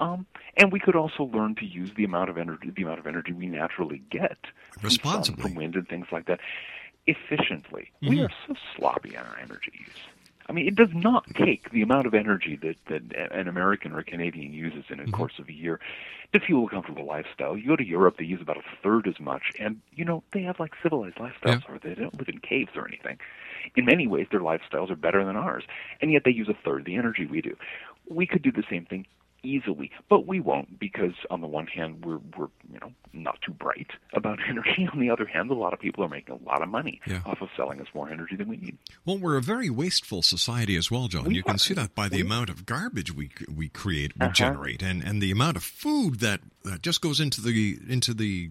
um, 0.00 0.26
and 0.56 0.72
we 0.72 0.80
could 0.80 0.96
also 0.96 1.24
learn 1.24 1.54
to 1.56 1.64
use 1.64 1.90
the 1.96 2.04
amount 2.04 2.30
of 2.30 2.38
energy, 2.38 2.70
the 2.74 2.82
amount 2.82 2.98
of 2.98 3.06
energy 3.06 3.32
we 3.32 3.46
naturally 3.46 4.02
get 4.10 4.38
from 4.80 4.90
sun, 4.90 5.22
from 5.36 5.54
wind, 5.54 5.74
and 5.76 5.86
things 5.88 6.06
like 6.10 6.26
that, 6.26 6.40
efficiently. 7.06 7.90
We 8.02 8.16
Mhm. 8.16 8.26
are 8.26 8.32
so 8.46 8.54
sloppy 8.76 9.16
on 9.16 9.26
our 9.26 9.38
energy 9.38 9.72
use. 9.78 10.02
I 10.48 10.52
mean, 10.54 10.66
it 10.66 10.76
does 10.76 10.88
not 10.94 11.26
take 11.34 11.70
the 11.72 11.82
amount 11.82 12.06
of 12.06 12.14
energy 12.14 12.58
that, 12.62 12.76
that 12.88 13.32
an 13.32 13.48
American 13.48 13.92
or 13.92 13.98
a 13.98 14.04
Canadian 14.04 14.52
uses 14.54 14.84
in 14.90 14.98
a 14.98 15.06
Mm-hmm. 15.06 15.10
course 15.16 15.34
of 15.38 15.48
a 15.48 15.52
year 15.52 15.78
to 16.32 16.40
fuel 16.40 16.66
a 16.66 16.70
comfortable 16.70 17.04
lifestyle. 17.04 17.56
You 17.56 17.68
go 17.68 17.76
to 17.76 17.84
Europe, 17.86 18.16
they 18.18 18.24
use 18.24 18.40
about 18.40 18.56
a 18.56 18.62
third 18.82 19.06
as 19.06 19.20
much, 19.20 19.52
and 19.58 19.80
you 19.94 20.04
know 20.04 20.22
they 20.32 20.42
have 20.42 20.58
like 20.58 20.72
civilized 20.82 21.16
lifestyles, 21.16 21.68
or 21.68 21.78
they 21.82 21.94
don't 21.94 22.18
live 22.18 22.28
in 22.28 22.38
caves 22.38 22.70
or 22.76 22.88
anything. 22.88 23.18
In 23.76 23.84
many 23.84 24.06
ways, 24.06 24.26
their 24.30 24.40
lifestyles 24.40 24.90
are 24.90 24.96
better 24.96 25.24
than 25.24 25.36
ours, 25.36 25.64
and 26.00 26.10
yet 26.12 26.22
they 26.24 26.30
use 26.30 26.48
a 26.48 26.54
third 26.64 26.84
the 26.86 26.96
energy 26.96 27.26
we 27.26 27.42
do. 27.42 27.54
We 28.08 28.26
could 28.26 28.42
do 28.42 28.50
the 28.52 28.64
same 28.70 28.86
thing 28.86 29.06
easily, 29.42 29.90
but 30.08 30.26
we 30.26 30.40
won't 30.40 30.78
because 30.78 31.12
on 31.30 31.40
the 31.40 31.46
one 31.46 31.66
hand 31.66 32.04
we're 32.04 32.18
we're 32.36 32.48
you 32.72 32.78
know 32.80 32.92
not 33.12 33.40
too 33.42 33.52
bright 33.52 33.88
about 34.12 34.38
energy. 34.48 34.88
On 34.92 34.98
the 35.00 35.10
other 35.10 35.26
hand, 35.26 35.50
a 35.50 35.54
lot 35.54 35.72
of 35.72 35.80
people 35.80 36.04
are 36.04 36.08
making 36.08 36.34
a 36.34 36.44
lot 36.48 36.62
of 36.62 36.68
money 36.68 37.00
Yeah. 37.06 37.20
off 37.24 37.40
of 37.40 37.48
selling 37.56 37.80
us 37.80 37.86
more 37.94 38.10
energy 38.10 38.36
than 38.36 38.48
we 38.48 38.56
need. 38.56 38.78
Well, 39.04 39.18
we're 39.18 39.36
a 39.36 39.42
very 39.42 39.70
wasteful 39.70 40.22
society 40.22 40.76
as 40.76 40.90
well, 40.90 41.08
John. 41.08 41.24
We 41.24 41.34
you 41.36 41.42
can 41.42 41.58
see 41.58 41.74
that 41.74 41.94
by 41.94 42.08
the 42.08 42.16
We- 42.16 42.22
amount 42.22 42.50
of 42.50 42.66
garbage 42.66 43.14
we 43.14 43.30
we 43.54 43.68
create, 43.68 44.12
we 44.18 44.24
Uh-huh. 44.26 44.32
generate, 44.34 44.82
and 44.82 45.02
and 45.02 45.22
the 45.22 45.30
amount 45.30 45.56
of 45.56 45.62
food 45.64 46.20
that, 46.20 46.40
that 46.64 46.82
just 46.82 47.00
goes 47.00 47.20
into 47.20 47.40
the 47.40 47.78
into 47.88 48.14
the 48.14 48.50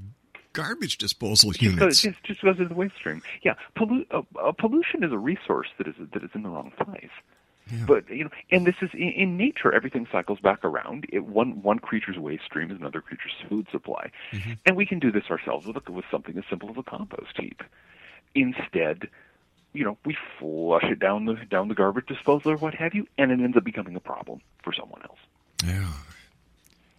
garbage 0.53 0.97
disposal 0.97 1.51
units. 1.59 2.01
just, 2.01 2.23
just 2.23 2.41
goes 2.41 2.57
into 2.57 2.69
the 2.69 2.73
waste 2.73 2.95
stream. 2.95 3.21
Yeah, 3.43 3.53
pollu- 3.77 4.07
uh, 4.09 4.21
uh, 4.41 4.51
pollution 4.53 5.03
is 5.03 5.11
a 5.11 5.17
resource 5.17 5.67
that 5.77 5.87
is 5.87 5.93
that 6.13 6.23
is 6.23 6.31
in 6.33 6.41
the 6.41 6.49
wrong 6.49 6.71
place. 6.79 7.11
But 7.85 8.09
you 8.09 8.23
know, 8.23 8.29
and 8.51 8.65
this 8.65 8.75
is 8.81 8.89
in, 8.93 9.09
in 9.15 9.37
nature. 9.37 9.73
Everything 9.73 10.07
cycles 10.11 10.39
back 10.39 10.63
around. 10.63 11.05
It, 11.11 11.25
one 11.25 11.61
one 11.61 11.79
creature's 11.79 12.17
waste 12.17 12.43
stream 12.45 12.71
is 12.71 12.77
another 12.79 13.01
creature's 13.01 13.33
food 13.49 13.67
supply, 13.71 14.11
and 14.65 14.75
we 14.75 14.85
can 14.85 14.99
do 14.99 15.11
this 15.11 15.25
ourselves 15.29 15.65
with 15.67 15.77
a, 15.87 15.91
with 15.91 16.05
something 16.11 16.37
as 16.37 16.43
simple 16.49 16.69
as 16.69 16.77
a 16.77 16.83
compost 16.83 17.33
heap. 17.37 17.61
Instead, 18.35 19.09
you 19.73 19.83
know, 19.83 19.97
we 20.05 20.15
flush 20.39 20.83
it 20.85 20.99
down 20.99 21.25
the 21.25 21.35
down 21.49 21.67
the 21.67 21.75
garbage 21.75 22.05
disposal 22.07 22.51
or 22.51 22.57
what 22.57 22.73
have 22.75 22.93
you, 22.93 23.07
and 23.17 23.31
it 23.31 23.39
ends 23.39 23.57
up 23.57 23.63
becoming 23.63 23.95
a 23.95 23.99
problem 23.99 24.39
for 24.63 24.73
someone 24.73 25.01
else. 25.03 25.19
Yeah. 25.65 25.91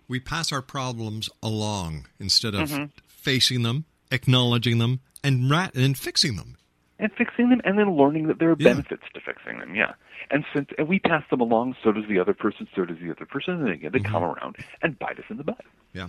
We 0.09 0.21
pass 0.21 0.53
our 0.53 0.63
problems 0.63 1.29
along 1.43 2.07
instead 2.19 2.55
of 2.55 2.71
Mhm. 2.71 2.91
facing 3.07 3.63
them, 3.63 3.85
acknowledging 4.11 4.79
them, 4.79 5.01
and 5.23 5.51
rat 5.51 5.75
and 5.75 5.97
fixing 5.99 6.37
them. 6.37 6.57
And 6.99 7.13
fixing 7.13 7.51
them, 7.51 7.61
and 7.65 7.79
then 7.79 7.95
learning 7.97 8.27
that 8.29 8.39
there 8.39 8.51
are 8.51 8.57
Yeah. 8.59 8.73
benefits 8.75 9.05
to 9.15 9.21
fixing 9.21 9.59
them. 9.59 9.75
Yeah, 9.75 9.93
and 10.31 10.45
since 10.55 10.69
and 10.79 10.89
we 10.89 10.99
pass 10.99 11.25
them 11.31 11.41
along, 11.41 11.77
so 11.83 11.93
does 11.93 12.07
the 12.09 12.19
other 12.19 12.35
person, 12.35 12.69
so 12.75 12.85
does 12.85 12.99
the 12.99 13.11
other 13.11 13.27
person, 13.27 13.55
and 13.55 13.69
again 13.71 13.93
they 13.93 14.01
come 14.01 14.23
around 14.25 14.57
and 14.83 14.99
bite 14.99 15.19
us 15.19 15.25
in 15.31 15.37
the 15.37 15.45
butt. 15.45 15.65
Yeah. 15.93 16.09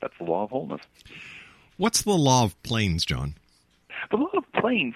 That's 0.00 0.16
the 0.18 0.24
law 0.24 0.44
of 0.44 0.50
wholeness. 0.50 0.80
What's 1.76 2.02
the 2.02 2.12
law 2.12 2.44
of 2.44 2.60
planes, 2.62 3.04
John? 3.04 3.34
The 4.10 4.16
law 4.16 4.30
of 4.34 4.50
planes. 4.52 4.94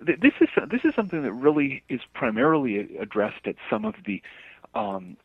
This 0.00 0.32
is 0.40 0.48
this 0.68 0.84
is 0.84 0.94
something 0.94 1.22
that 1.22 1.32
really 1.32 1.82
is 1.88 2.00
primarily 2.14 2.96
addressed 2.98 3.46
at 3.46 3.56
some 3.70 3.84
of 3.84 3.94
the 4.06 4.22
um, 4.74 5.16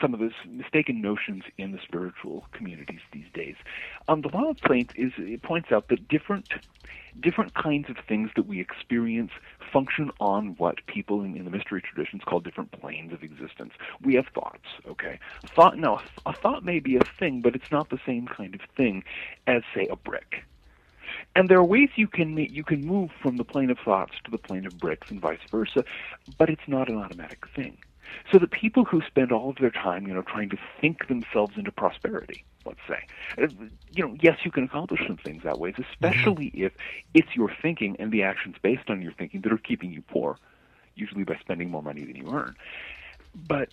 some 0.00 0.14
of 0.14 0.20
the 0.20 0.30
mistaken 0.48 1.00
notions 1.00 1.44
in 1.58 1.72
the 1.72 1.78
spiritual 1.82 2.46
communities 2.52 3.00
these 3.12 3.26
days. 3.34 3.54
Um, 4.08 4.22
the 4.22 4.28
law 4.28 4.50
of 4.50 4.60
planes 4.60 4.90
is 4.96 5.12
it 5.18 5.42
points 5.42 5.70
out 5.72 5.88
that 5.88 6.08
different 6.08 6.46
different 7.20 7.54
kinds 7.54 7.88
of 7.88 7.96
things 8.06 8.30
that 8.36 8.46
we 8.46 8.60
experience 8.60 9.30
function 9.72 10.10
on 10.20 10.54
what 10.58 10.86
people 10.86 11.22
in, 11.22 11.36
in 11.36 11.44
the 11.44 11.50
mystery 11.50 11.82
traditions 11.82 12.22
call 12.24 12.40
different 12.40 12.70
planes 12.72 13.12
of 13.12 13.22
existence. 13.22 13.72
We 14.04 14.14
have 14.14 14.26
thoughts, 14.34 14.66
okay? 14.86 15.18
Thought 15.54 15.78
now 15.78 16.00
a 16.26 16.34
thought 16.34 16.64
may 16.64 16.78
be 16.78 16.96
a 16.96 17.04
thing, 17.18 17.40
but 17.40 17.54
it's 17.54 17.70
not 17.72 17.90
the 17.90 17.98
same 18.06 18.26
kind 18.26 18.54
of 18.54 18.60
thing 18.76 19.02
as 19.46 19.62
say 19.74 19.86
a 19.90 19.96
brick. 19.96 20.44
And 21.34 21.48
there 21.48 21.58
are 21.58 21.64
ways 21.64 21.90
you 21.96 22.08
can 22.08 22.36
you 22.36 22.64
can 22.64 22.84
move 22.84 23.10
from 23.22 23.36
the 23.36 23.44
plane 23.44 23.70
of 23.70 23.78
thoughts 23.84 24.12
to 24.24 24.30
the 24.30 24.38
plane 24.38 24.66
of 24.66 24.78
bricks 24.78 25.06
and 25.10 25.20
vice 25.20 25.38
versa, 25.50 25.84
but 26.38 26.50
it's 26.50 26.66
not 26.66 26.88
an 26.88 26.96
automatic 26.96 27.44
thing. 27.54 27.78
So 28.32 28.38
the 28.38 28.46
people 28.46 28.84
who 28.84 29.02
spend 29.06 29.32
all 29.32 29.50
of 29.50 29.56
their 29.56 29.70
time, 29.70 30.06
you 30.06 30.14
know, 30.14 30.22
trying 30.22 30.50
to 30.50 30.58
think 30.80 31.08
themselves 31.08 31.54
into 31.56 31.72
prosperity, 31.72 32.44
let's 32.64 32.80
say, 32.88 32.98
uh, 33.42 33.46
you 33.94 34.06
know, 34.06 34.16
yes, 34.20 34.38
you 34.44 34.50
can 34.50 34.64
accomplish 34.64 35.00
some 35.06 35.16
things 35.16 35.42
that 35.44 35.58
way, 35.58 35.74
especially 35.78 36.50
if 36.54 36.72
it's 37.14 37.34
your 37.34 37.50
thinking 37.62 37.96
and 37.98 38.12
the 38.12 38.22
actions 38.22 38.56
based 38.62 38.88
on 38.88 39.02
your 39.02 39.12
thinking 39.12 39.40
that 39.42 39.52
are 39.52 39.58
keeping 39.58 39.92
you 39.92 40.02
poor, 40.02 40.38
usually 40.94 41.24
by 41.24 41.36
spending 41.40 41.70
more 41.70 41.82
money 41.82 42.04
than 42.04 42.16
you 42.16 42.30
earn. 42.32 42.56
But 43.34 43.68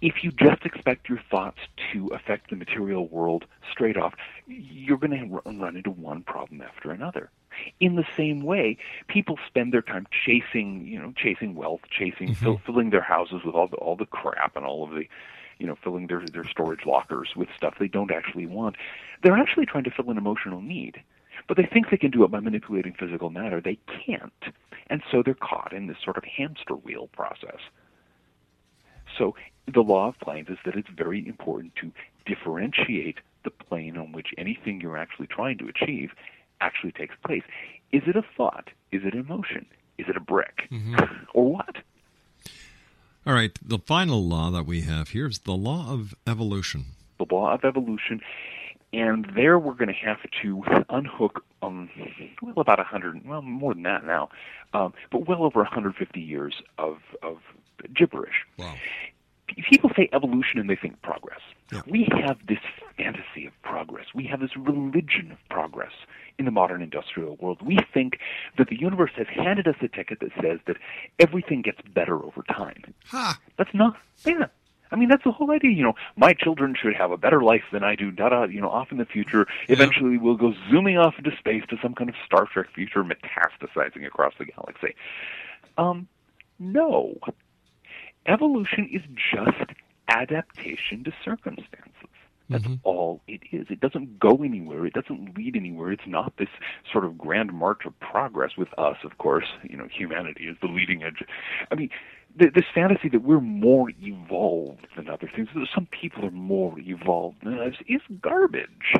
if 0.00 0.22
you 0.22 0.32
just 0.32 0.64
expect 0.64 1.08
your 1.08 1.20
thoughts 1.30 1.58
to 1.92 2.08
affect 2.08 2.50
the 2.50 2.56
material 2.56 3.08
world 3.08 3.44
straight 3.70 3.96
off, 3.96 4.14
you're 4.46 4.98
going 4.98 5.12
to 5.12 5.40
run 5.50 5.76
into 5.76 5.90
one 5.90 6.22
problem 6.22 6.60
after 6.60 6.90
another. 6.90 7.30
In 7.80 7.96
the 7.96 8.06
same 8.16 8.42
way, 8.42 8.78
people 9.08 9.38
spend 9.46 9.72
their 9.72 9.82
time 9.82 10.06
chasing, 10.10 10.86
you 10.86 10.98
know, 10.98 11.12
chasing 11.16 11.54
wealth, 11.54 11.80
chasing, 11.90 12.28
mm-hmm. 12.28 12.44
fill, 12.44 12.60
filling 12.64 12.90
their 12.90 13.02
houses 13.02 13.42
with 13.44 13.54
all 13.54 13.68
the 13.68 13.76
all 13.76 13.96
the 13.96 14.06
crap 14.06 14.56
and 14.56 14.64
all 14.64 14.84
of 14.84 14.90
the, 14.90 15.08
you 15.58 15.66
know, 15.66 15.76
filling 15.82 16.06
their 16.06 16.24
their 16.32 16.44
storage 16.44 16.86
lockers 16.86 17.30
with 17.36 17.48
stuff 17.56 17.74
they 17.78 17.88
don't 17.88 18.10
actually 18.10 18.46
want. 18.46 18.76
They're 19.22 19.36
actually 19.36 19.66
trying 19.66 19.84
to 19.84 19.90
fill 19.90 20.10
an 20.10 20.18
emotional 20.18 20.60
need. 20.60 21.02
But 21.48 21.56
they 21.56 21.66
think 21.66 21.90
they 21.90 21.96
can 21.96 22.10
do 22.10 22.24
it 22.24 22.30
by 22.30 22.40
manipulating 22.40 22.94
physical 22.98 23.30
matter. 23.30 23.60
They 23.60 23.78
can't. 24.04 24.32
And 24.88 25.02
so 25.10 25.22
they're 25.22 25.34
caught 25.34 25.72
in 25.72 25.86
this 25.86 25.98
sort 26.02 26.16
of 26.16 26.24
hamster 26.24 26.74
wheel 26.74 27.08
process. 27.12 27.60
So 29.16 29.36
the 29.72 29.82
law 29.82 30.08
of 30.08 30.18
planes 30.18 30.48
is 30.48 30.58
that 30.64 30.76
it's 30.76 30.88
very 30.88 31.26
important 31.26 31.74
to 31.76 31.92
differentiate 32.24 33.18
the 33.44 33.50
plane 33.50 33.96
on 33.96 34.12
which 34.12 34.34
anything 34.36 34.80
you're 34.80 34.96
actually 34.96 35.28
trying 35.28 35.58
to 35.58 35.68
achieve 35.68 36.10
actually 36.60 36.92
takes 36.92 37.14
place. 37.24 37.42
Is 37.92 38.02
it 38.06 38.16
a 38.16 38.24
thought? 38.36 38.70
Is 38.92 39.02
it 39.04 39.14
emotion? 39.14 39.66
Is 39.98 40.06
it 40.08 40.16
a 40.16 40.20
brick? 40.20 40.68
Or 41.34 41.52
what? 41.52 41.76
All 43.26 43.34
right. 43.34 43.58
The 43.62 43.78
final 43.78 44.24
law 44.24 44.50
that 44.50 44.64
we 44.64 44.82
have 44.82 45.10
here 45.10 45.26
is 45.26 45.40
the 45.40 45.52
law 45.52 45.92
of 45.92 46.14
evolution. 46.26 46.86
The 47.18 47.26
law 47.30 47.52
of 47.52 47.64
evolution. 47.64 48.20
And 48.92 49.26
there 49.34 49.58
we're 49.58 49.74
going 49.74 49.88
to 49.88 49.94
have 49.94 50.18
to 50.42 50.64
unhook, 50.88 51.44
um, 51.60 51.90
well, 52.40 52.54
about 52.56 52.78
a 52.78 52.82
100, 52.82 53.26
well, 53.26 53.42
more 53.42 53.74
than 53.74 53.82
that 53.82 54.06
now, 54.06 54.30
um, 54.72 54.94
but 55.10 55.28
well 55.28 55.42
over 55.42 55.60
150 55.60 56.20
years 56.20 56.62
of, 56.78 56.98
of 57.22 57.38
gibberish. 57.94 58.46
Wow. 58.58 58.74
People 59.68 59.90
say 59.96 60.08
evolution 60.12 60.58
and 60.58 60.68
they 60.68 60.76
think 60.76 61.00
progress. 61.02 61.40
We 61.86 62.08
have 62.24 62.38
this 62.46 62.58
fantasy 62.96 63.46
of 63.46 63.52
progress. 63.62 64.06
We 64.14 64.26
have 64.26 64.40
this 64.40 64.56
religion 64.56 65.32
of 65.32 65.38
progress 65.50 65.92
in 66.38 66.44
the 66.44 66.50
modern 66.50 66.82
industrial 66.82 67.36
world. 67.36 67.58
We 67.62 67.78
think 67.92 68.18
that 68.58 68.68
the 68.68 68.78
universe 68.78 69.12
has 69.16 69.26
handed 69.28 69.66
us 69.66 69.76
a 69.80 69.88
ticket 69.88 70.20
that 70.20 70.30
says 70.40 70.60
that 70.66 70.76
everything 71.18 71.62
gets 71.62 71.80
better 71.94 72.22
over 72.22 72.42
time. 72.48 72.94
Ha! 73.06 73.38
That's 73.56 73.74
not 73.74 73.96
yeah. 74.24 74.46
I 74.92 74.96
mean, 74.96 75.08
that's 75.08 75.24
the 75.24 75.32
whole 75.32 75.50
idea. 75.50 75.72
You 75.72 75.82
know, 75.82 75.94
my 76.16 76.32
children 76.32 76.76
should 76.80 76.94
have 76.94 77.10
a 77.10 77.16
better 77.16 77.42
life 77.42 77.64
than 77.72 77.82
I 77.82 77.96
do. 77.96 78.12
Da 78.12 78.28
da. 78.28 78.44
You 78.44 78.60
know, 78.60 78.70
off 78.70 78.92
in 78.92 78.98
the 78.98 79.04
future, 79.04 79.46
eventually 79.68 80.16
we'll 80.18 80.36
go 80.36 80.54
zooming 80.70 80.96
off 80.96 81.14
into 81.18 81.36
space 81.36 81.64
to 81.70 81.76
some 81.82 81.94
kind 81.94 82.08
of 82.08 82.16
Star 82.24 82.46
Trek 82.46 82.68
future, 82.72 83.02
metastasizing 83.02 84.06
across 84.06 84.34
the 84.38 84.44
galaxy. 84.44 84.94
Um, 85.76 86.08
no. 86.58 87.18
Evolution 88.26 88.88
is 88.92 89.02
just 89.16 89.70
adaptation 90.08 91.04
to 91.04 91.12
circumstances. 91.24 91.92
That's 92.48 92.64
mm-hmm. 92.64 92.74
all 92.84 93.22
it 93.26 93.40
is. 93.50 93.66
It 93.70 93.80
doesn't 93.80 94.20
go 94.20 94.42
anywhere. 94.44 94.86
It 94.86 94.92
doesn't 94.92 95.36
lead 95.36 95.56
anywhere. 95.56 95.90
It's 95.90 96.06
not 96.06 96.36
this 96.36 96.48
sort 96.90 97.04
of 97.04 97.18
grand 97.18 97.52
march 97.52 97.84
of 97.84 97.98
progress 97.98 98.56
with 98.56 98.68
us, 98.78 98.98
of 99.02 99.18
course. 99.18 99.46
You 99.64 99.76
know, 99.76 99.88
humanity 99.90 100.44
is 100.44 100.56
the 100.60 100.68
leading 100.68 101.02
edge. 101.02 101.24
I 101.72 101.74
mean, 101.74 101.90
th- 102.38 102.52
this 102.54 102.64
fantasy 102.72 103.08
that 103.08 103.22
we're 103.22 103.40
more 103.40 103.90
evolved 104.00 104.86
than 104.96 105.08
other 105.08 105.28
things, 105.34 105.48
that 105.54 105.66
some 105.74 105.86
people 105.86 106.24
are 106.24 106.30
more 106.30 106.78
evolved 106.78 107.38
than 107.42 107.58
others, 107.58 107.78
is 107.88 108.00
garbage. 108.20 108.94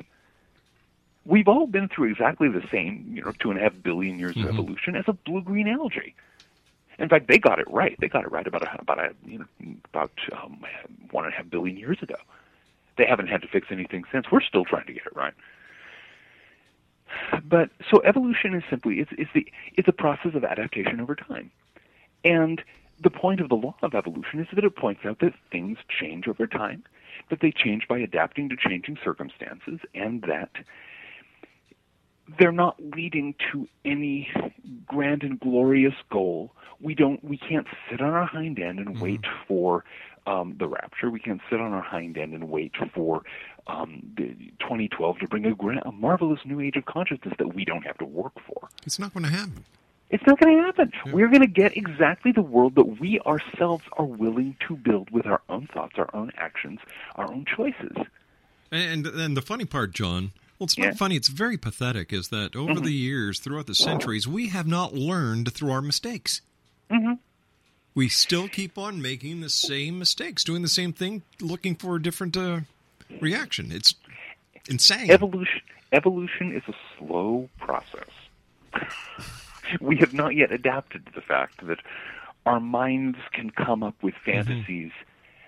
We've 1.24 1.48
all 1.48 1.68
been 1.68 1.88
through 1.88 2.10
exactly 2.10 2.48
the 2.48 2.66
same, 2.70 3.12
you 3.12 3.22
know, 3.22 3.32
two 3.38 3.50
and 3.50 3.60
a 3.60 3.62
half 3.62 3.74
billion 3.80 4.18
years 4.18 4.36
of 4.36 4.42
mm-hmm. 4.42 4.58
evolution 4.58 4.96
as 4.96 5.04
a 5.06 5.12
blue-green 5.12 5.68
algae. 5.68 6.14
In 6.98 7.08
fact, 7.08 7.28
they 7.28 7.38
got 7.38 7.58
it 7.58 7.70
right. 7.70 7.96
They 8.00 8.08
got 8.08 8.24
it 8.24 8.32
right 8.32 8.46
about 8.46 8.62
a, 8.62 8.80
about 8.80 8.98
a, 8.98 9.10
you 9.26 9.38
know, 9.38 9.74
about 9.92 10.12
um, 10.32 10.64
one 11.10 11.24
and 11.24 11.32
a 11.34 11.36
half 11.36 11.48
billion 11.50 11.76
years 11.76 11.98
ago. 12.02 12.16
They 12.96 13.04
haven't 13.04 13.26
had 13.28 13.42
to 13.42 13.48
fix 13.48 13.68
anything 13.70 14.04
since. 14.10 14.26
We're 14.32 14.40
still 14.40 14.64
trying 14.64 14.86
to 14.86 14.92
get 14.92 15.04
it 15.04 15.14
right. 15.14 15.34
But 17.44 17.70
so 17.90 18.02
evolution 18.02 18.54
is 18.54 18.62
simply 18.68 19.00
it's 19.00 19.12
it's 19.16 19.30
the 19.34 19.46
it's 19.74 19.88
a 19.88 19.92
process 19.92 20.34
of 20.34 20.44
adaptation 20.44 21.00
over 21.00 21.14
time. 21.14 21.50
And 22.24 22.62
the 23.00 23.10
point 23.10 23.40
of 23.40 23.48
the 23.48 23.54
law 23.54 23.74
of 23.82 23.94
evolution 23.94 24.40
is 24.40 24.48
that 24.54 24.64
it 24.64 24.76
points 24.76 25.04
out 25.04 25.18
that 25.20 25.34
things 25.52 25.78
change 25.88 26.26
over 26.26 26.46
time, 26.46 26.82
that 27.28 27.40
they 27.40 27.52
change 27.52 27.86
by 27.86 27.98
adapting 27.98 28.48
to 28.48 28.56
changing 28.56 28.98
circumstances, 29.04 29.80
and 29.94 30.22
that 30.22 30.50
they're 32.38 32.52
not 32.52 32.76
leading 32.94 33.34
to 33.52 33.68
any 33.84 34.30
grand 34.86 35.22
and 35.22 35.38
glorious 35.40 35.94
goal. 36.10 36.52
We 36.80 36.94
don't 36.94 37.22
we 37.24 37.38
can't 37.38 37.66
sit 37.90 38.00
on 38.00 38.12
our 38.12 38.26
hind 38.26 38.58
end 38.58 38.78
and 38.78 39.00
wait 39.00 39.24
for 39.48 39.84
um, 40.26 40.56
the 40.58 40.68
rapture. 40.68 41.10
We 41.10 41.20
can't 41.20 41.40
sit 41.48 41.60
on 41.60 41.72
our 41.72 41.82
hind 41.82 42.18
end 42.18 42.34
and 42.34 42.50
wait 42.50 42.72
for 42.94 43.22
um, 43.66 44.02
the 44.16 44.34
2012 44.60 45.18
to 45.20 45.28
bring 45.28 45.46
a, 45.46 45.54
gra- 45.54 45.82
a 45.86 45.92
marvelous 45.92 46.40
new 46.44 46.60
age 46.60 46.76
of 46.76 46.84
consciousness 46.84 47.34
that 47.38 47.54
we 47.54 47.64
don't 47.64 47.86
have 47.86 47.98
to 47.98 48.04
work 48.04 48.32
for. 48.46 48.68
It's 48.84 48.98
not 48.98 49.14
going 49.14 49.24
to 49.24 49.30
happen. 49.30 49.64
It's 50.08 50.24
not 50.26 50.38
going 50.38 50.56
to 50.56 50.62
happen. 50.62 50.92
We're 51.12 51.28
going 51.28 51.40
to 51.40 51.48
get 51.48 51.76
exactly 51.76 52.30
the 52.30 52.42
world 52.42 52.76
that 52.76 53.00
we 53.00 53.18
ourselves 53.20 53.84
are 53.94 54.04
willing 54.04 54.56
to 54.68 54.76
build 54.76 55.10
with 55.10 55.26
our 55.26 55.42
own 55.48 55.68
thoughts, 55.72 55.94
our 55.96 56.08
own 56.14 56.30
actions, 56.36 56.78
our 57.16 57.28
own 57.28 57.44
choices. 57.44 57.96
And 58.70 59.06
and 59.06 59.36
the 59.36 59.42
funny 59.42 59.64
part, 59.64 59.92
John, 59.92 60.32
well, 60.58 60.64
it's 60.66 60.78
not 60.78 60.84
Yeah. 60.86 60.94
funny. 60.94 61.16
It's 61.16 61.28
very 61.28 61.56
pathetic. 61.56 62.12
Is 62.12 62.28
that 62.28 62.56
over 62.56 62.74
Mhm. 62.74 62.84
the 62.84 62.92
years, 62.92 63.38
throughout 63.40 63.66
the 63.66 63.74
centuries, 63.74 64.26
we 64.28 64.48
have 64.48 64.66
not 64.66 64.94
learned 64.94 65.52
through 65.52 65.70
our 65.70 65.82
mistakes. 65.82 66.40
Mm-hmm. 66.90 67.14
We 67.94 68.08
still 68.08 68.48
keep 68.48 68.76
on 68.76 69.00
making 69.00 69.40
the 69.40 69.48
same 69.50 69.98
mistakes, 69.98 70.44
doing 70.44 70.62
the 70.62 70.68
same 70.68 70.92
thing, 70.92 71.22
looking 71.40 71.74
for 71.74 71.96
a 71.96 72.02
different 72.02 72.36
uh, 72.36 72.60
reaction. 73.20 73.72
It's 73.72 73.94
insane. 74.68 75.10
Evolution 75.10 75.60
evolution 75.92 76.52
is 76.54 76.62
a 76.68 76.74
slow 76.98 77.48
process. 77.58 78.08
we 79.80 79.96
have 79.96 80.12
not 80.12 80.34
yet 80.34 80.52
adapted 80.52 81.06
to 81.06 81.12
the 81.12 81.20
fact 81.20 81.66
that 81.66 81.78
our 82.44 82.60
minds 82.60 83.18
can 83.32 83.50
come 83.50 83.82
up 83.82 83.94
with 84.02 84.14
fantasies 84.24 84.92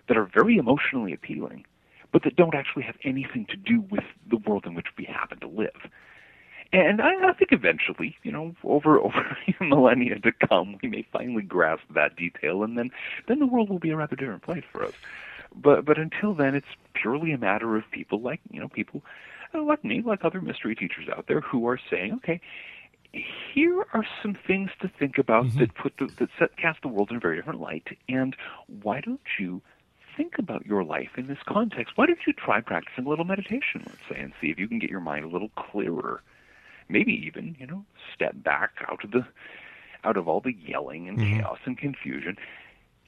that 0.06 0.16
are 0.16 0.24
very 0.24 0.56
emotionally 0.56 1.12
appealing, 1.12 1.64
but 2.12 2.24
that 2.24 2.36
don't 2.36 2.54
actually 2.54 2.84
have 2.84 2.96
anything 3.04 3.46
to 3.46 3.56
do 3.56 3.84
with 3.90 4.04
the 4.28 4.38
world 4.38 4.64
in 4.66 4.74
which 4.74 4.86
we 4.96 5.04
happen 5.04 5.38
to 5.40 5.48
live. 5.48 5.90
And 6.72 7.00
I, 7.00 7.30
I 7.30 7.32
think 7.32 7.52
eventually, 7.52 8.16
you 8.22 8.32
know, 8.32 8.54
over 8.62 8.98
over 9.04 9.36
millennia 9.60 10.18
to 10.20 10.32
come, 10.48 10.78
we 10.82 10.88
may 10.88 11.06
finally 11.12 11.42
grasp 11.42 11.84
that 11.94 12.16
detail, 12.16 12.62
and 12.62 12.76
then 12.76 12.90
then 13.26 13.38
the 13.38 13.46
world 13.46 13.70
will 13.70 13.78
be 13.78 13.90
a 13.90 13.96
rather 13.96 14.16
different 14.16 14.42
place 14.42 14.64
for 14.70 14.84
us. 14.84 14.94
But 15.54 15.84
but 15.84 15.98
until 15.98 16.34
then, 16.34 16.54
it's 16.54 16.66
purely 16.94 17.32
a 17.32 17.38
matter 17.38 17.76
of 17.76 17.84
people 17.90 18.20
like 18.20 18.40
you 18.50 18.60
know 18.60 18.68
people 18.68 19.02
uh, 19.54 19.62
like 19.62 19.82
me, 19.82 20.02
like 20.04 20.24
other 20.24 20.40
mystery 20.40 20.74
teachers 20.74 21.08
out 21.08 21.26
there, 21.26 21.40
who 21.40 21.66
are 21.68 21.80
saying, 21.90 22.12
okay, 22.14 22.40
here 23.54 23.86
are 23.94 24.04
some 24.22 24.36
things 24.46 24.70
to 24.80 24.90
think 24.98 25.16
about 25.16 25.46
that 25.58 25.74
put 25.74 25.94
the, 25.98 26.06
that 26.18 26.28
set, 26.38 26.56
cast 26.58 26.82
the 26.82 26.88
world 26.88 27.10
in 27.10 27.16
a 27.16 27.20
very 27.20 27.36
different 27.36 27.60
light, 27.60 27.96
and 28.08 28.36
why 28.82 29.00
don't 29.00 29.20
you 29.38 29.62
think 30.18 30.34
about 30.38 30.66
your 30.66 30.84
life 30.84 31.10
in 31.16 31.28
this 31.28 31.38
context? 31.46 31.92
Why 31.96 32.04
don't 32.06 32.18
you 32.26 32.32
try 32.34 32.60
practicing 32.60 33.06
a 33.06 33.08
little 33.08 33.24
meditation, 33.24 33.82
let's 33.86 33.98
say, 34.10 34.18
and 34.20 34.32
see 34.40 34.48
if 34.48 34.58
you 34.58 34.68
can 34.68 34.78
get 34.80 34.90
your 34.90 35.00
mind 35.00 35.24
a 35.24 35.28
little 35.28 35.50
clearer? 35.50 36.20
Maybe 36.90 37.12
even, 37.26 37.56
you 37.58 37.66
know, 37.66 37.84
step 38.14 38.34
back 38.42 38.72
out 38.90 39.02
of 39.04 39.12
the 39.12 39.24
out 40.04 40.16
of 40.16 40.28
all 40.28 40.40
the 40.40 40.52
yelling 40.54 41.08
and 41.08 41.18
Mhm. 41.18 41.38
chaos 41.38 41.58
and 41.64 41.76
confusion 41.78 42.36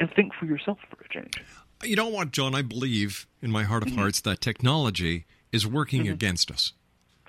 and 0.01 0.11
think 0.12 0.33
for 0.35 0.44
yourself 0.46 0.79
for 0.88 1.05
a 1.05 1.09
change. 1.09 1.40
You 1.85 1.96
know 1.96 2.09
what, 2.09 2.31
John? 2.33 2.55
I 2.55 2.62
believe 2.62 3.27
in 3.42 3.51
my 3.51 3.62
heart 3.64 3.83
of 3.87 3.94
hearts 3.94 4.20
that 4.23 4.40
technology 4.40 5.25
is 5.53 5.66
working 5.66 6.09
against 6.09 6.51
us. 6.51 6.73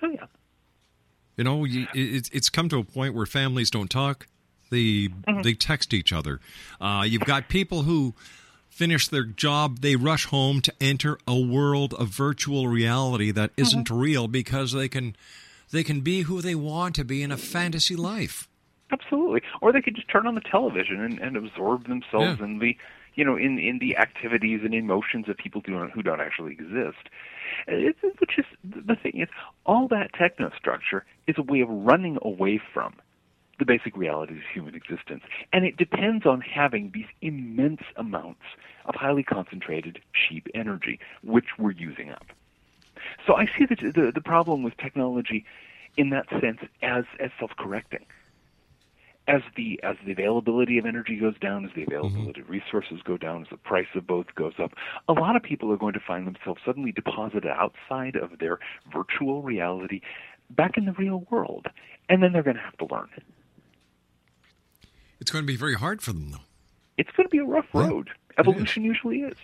Oh 0.02 0.08
yeah. 0.10 0.26
You 1.36 1.44
know, 1.44 1.64
it's- 1.64 2.28
it's 2.32 2.48
come 2.50 2.68
to 2.68 2.78
a 2.78 2.84
point 2.84 3.14
where 3.14 3.24
families 3.26 3.70
don't 3.70 3.90
talk; 3.90 4.26
they 4.70 5.08
they 5.42 5.54
text 5.54 5.94
each 5.94 6.12
other. 6.12 6.40
Uh, 6.80 7.04
you've 7.08 7.24
got 7.24 7.48
people 7.48 7.82
who 7.84 8.14
finish 8.72 9.06
their 9.08 9.24
job, 9.24 9.80
they 9.80 9.96
rush 9.96 10.24
home 10.26 10.60
to 10.62 10.72
enter 10.80 11.18
a 11.26 11.38
world 11.38 11.92
of 11.94 12.08
virtual 12.08 12.68
reality 12.68 13.30
that 13.30 13.50
uh-huh. 13.50 13.62
isn't 13.62 13.90
real 13.90 14.26
because 14.26 14.72
they 14.72 14.88
can 14.88 15.14
they 15.70 15.84
can 15.84 16.00
be 16.00 16.22
who 16.22 16.40
they 16.40 16.54
want 16.54 16.94
to 16.94 17.04
be 17.04 17.22
in 17.22 17.30
a 17.30 17.36
fantasy 17.36 17.96
life. 17.96 18.48
Absolutely. 18.90 19.40
Or 19.60 19.72
they 19.72 19.80
could 19.80 19.94
just 19.94 20.08
turn 20.08 20.26
on 20.26 20.34
the 20.34 20.42
television 20.42 21.00
and, 21.00 21.18
and 21.18 21.36
absorb 21.36 21.86
themselves 21.86 22.40
in 22.40 22.58
the, 22.58 22.76
you 23.14 23.24
know, 23.24 23.36
in 23.36 23.58
in 23.58 23.78
the 23.78 23.96
activities 23.96 24.60
and 24.64 24.74
emotions 24.74 25.28
of 25.28 25.36
people 25.36 25.62
who 25.64 25.72
don't, 25.72 25.90
who 25.90 26.02
don't 26.02 26.20
actually 26.20 26.52
exist. 26.52 27.08
It, 27.66 27.96
it- 28.02 28.20
which 28.20 28.38
is 28.38 28.44
the 28.64 28.96
thing 28.96 29.20
is, 29.20 29.28
all 29.66 29.86
that 29.88 30.12
technostructure 30.12 31.02
is 31.26 31.36
a 31.38 31.42
way 31.42 31.60
of 31.60 31.68
running 31.68 32.18
away 32.22 32.60
from 32.72 32.94
the 33.58 33.64
basic 33.64 33.96
realities 33.96 34.38
of 34.38 34.44
human 34.52 34.74
existence, 34.74 35.22
and 35.52 35.64
it 35.64 35.76
depends 35.76 36.26
on 36.26 36.40
having 36.40 36.90
these 36.92 37.06
immense 37.20 37.82
amounts 37.96 38.42
of 38.86 38.94
highly 38.94 39.22
concentrated, 39.22 40.00
cheap 40.12 40.48
energy, 40.54 40.98
which 41.22 41.58
we're 41.58 41.72
using 41.72 42.10
up. 42.10 42.26
So 43.26 43.34
I 43.34 43.46
see 43.46 43.66
the 43.66 43.76
the, 43.76 44.12
the 44.12 44.20
problem 44.20 44.62
with 44.62 44.76
technology 44.76 45.44
in 45.96 46.10
that 46.10 46.28
sense 46.40 46.58
as 46.82 47.04
as 47.20 47.30
self-correcting 47.38 48.04
as 49.28 49.42
the 49.56 49.80
as 49.82 49.96
the 50.04 50.12
availability 50.12 50.78
of 50.78 50.86
energy 50.86 51.16
goes 51.16 51.38
down, 51.38 51.64
as 51.64 51.70
the 51.74 51.82
mm-hmm. 51.82 51.94
availability 51.94 52.40
of 52.40 52.50
resources 52.50 53.00
go 53.04 53.16
down, 53.16 53.42
as 53.42 53.48
the 53.50 53.56
price 53.56 53.86
of 53.94 54.06
both 54.06 54.34
goes 54.34 54.54
up, 54.58 54.72
a 55.08 55.12
lot 55.12 55.36
of 55.36 55.42
people 55.42 55.72
are 55.72 55.76
going 55.76 55.94
to 55.94 56.00
find 56.00 56.26
themselves 56.26 56.60
suddenly 56.64 56.92
deposited 56.92 57.46
outside 57.46 58.16
of 58.16 58.38
their 58.38 58.58
virtual 58.92 59.42
reality, 59.42 60.00
back 60.50 60.76
in 60.76 60.86
the 60.86 60.92
real 60.92 61.24
world, 61.30 61.66
and 62.08 62.22
then 62.22 62.32
they're 62.32 62.42
going 62.42 62.56
to 62.56 62.62
have 62.62 62.76
to 62.78 62.86
learn. 62.86 63.08
It's 65.22 65.30
going 65.30 65.44
to 65.44 65.46
be 65.46 65.56
very 65.56 65.74
hard 65.76 66.02
for 66.02 66.12
them, 66.12 66.32
though. 66.32 66.38
It's 66.98 67.10
going 67.16 67.26
to 67.26 67.30
be 67.30 67.38
a 67.38 67.44
rough 67.44 67.72
road. 67.72 68.10
Evolution 68.38 68.82
usually 68.82 69.20
is. 69.20 69.36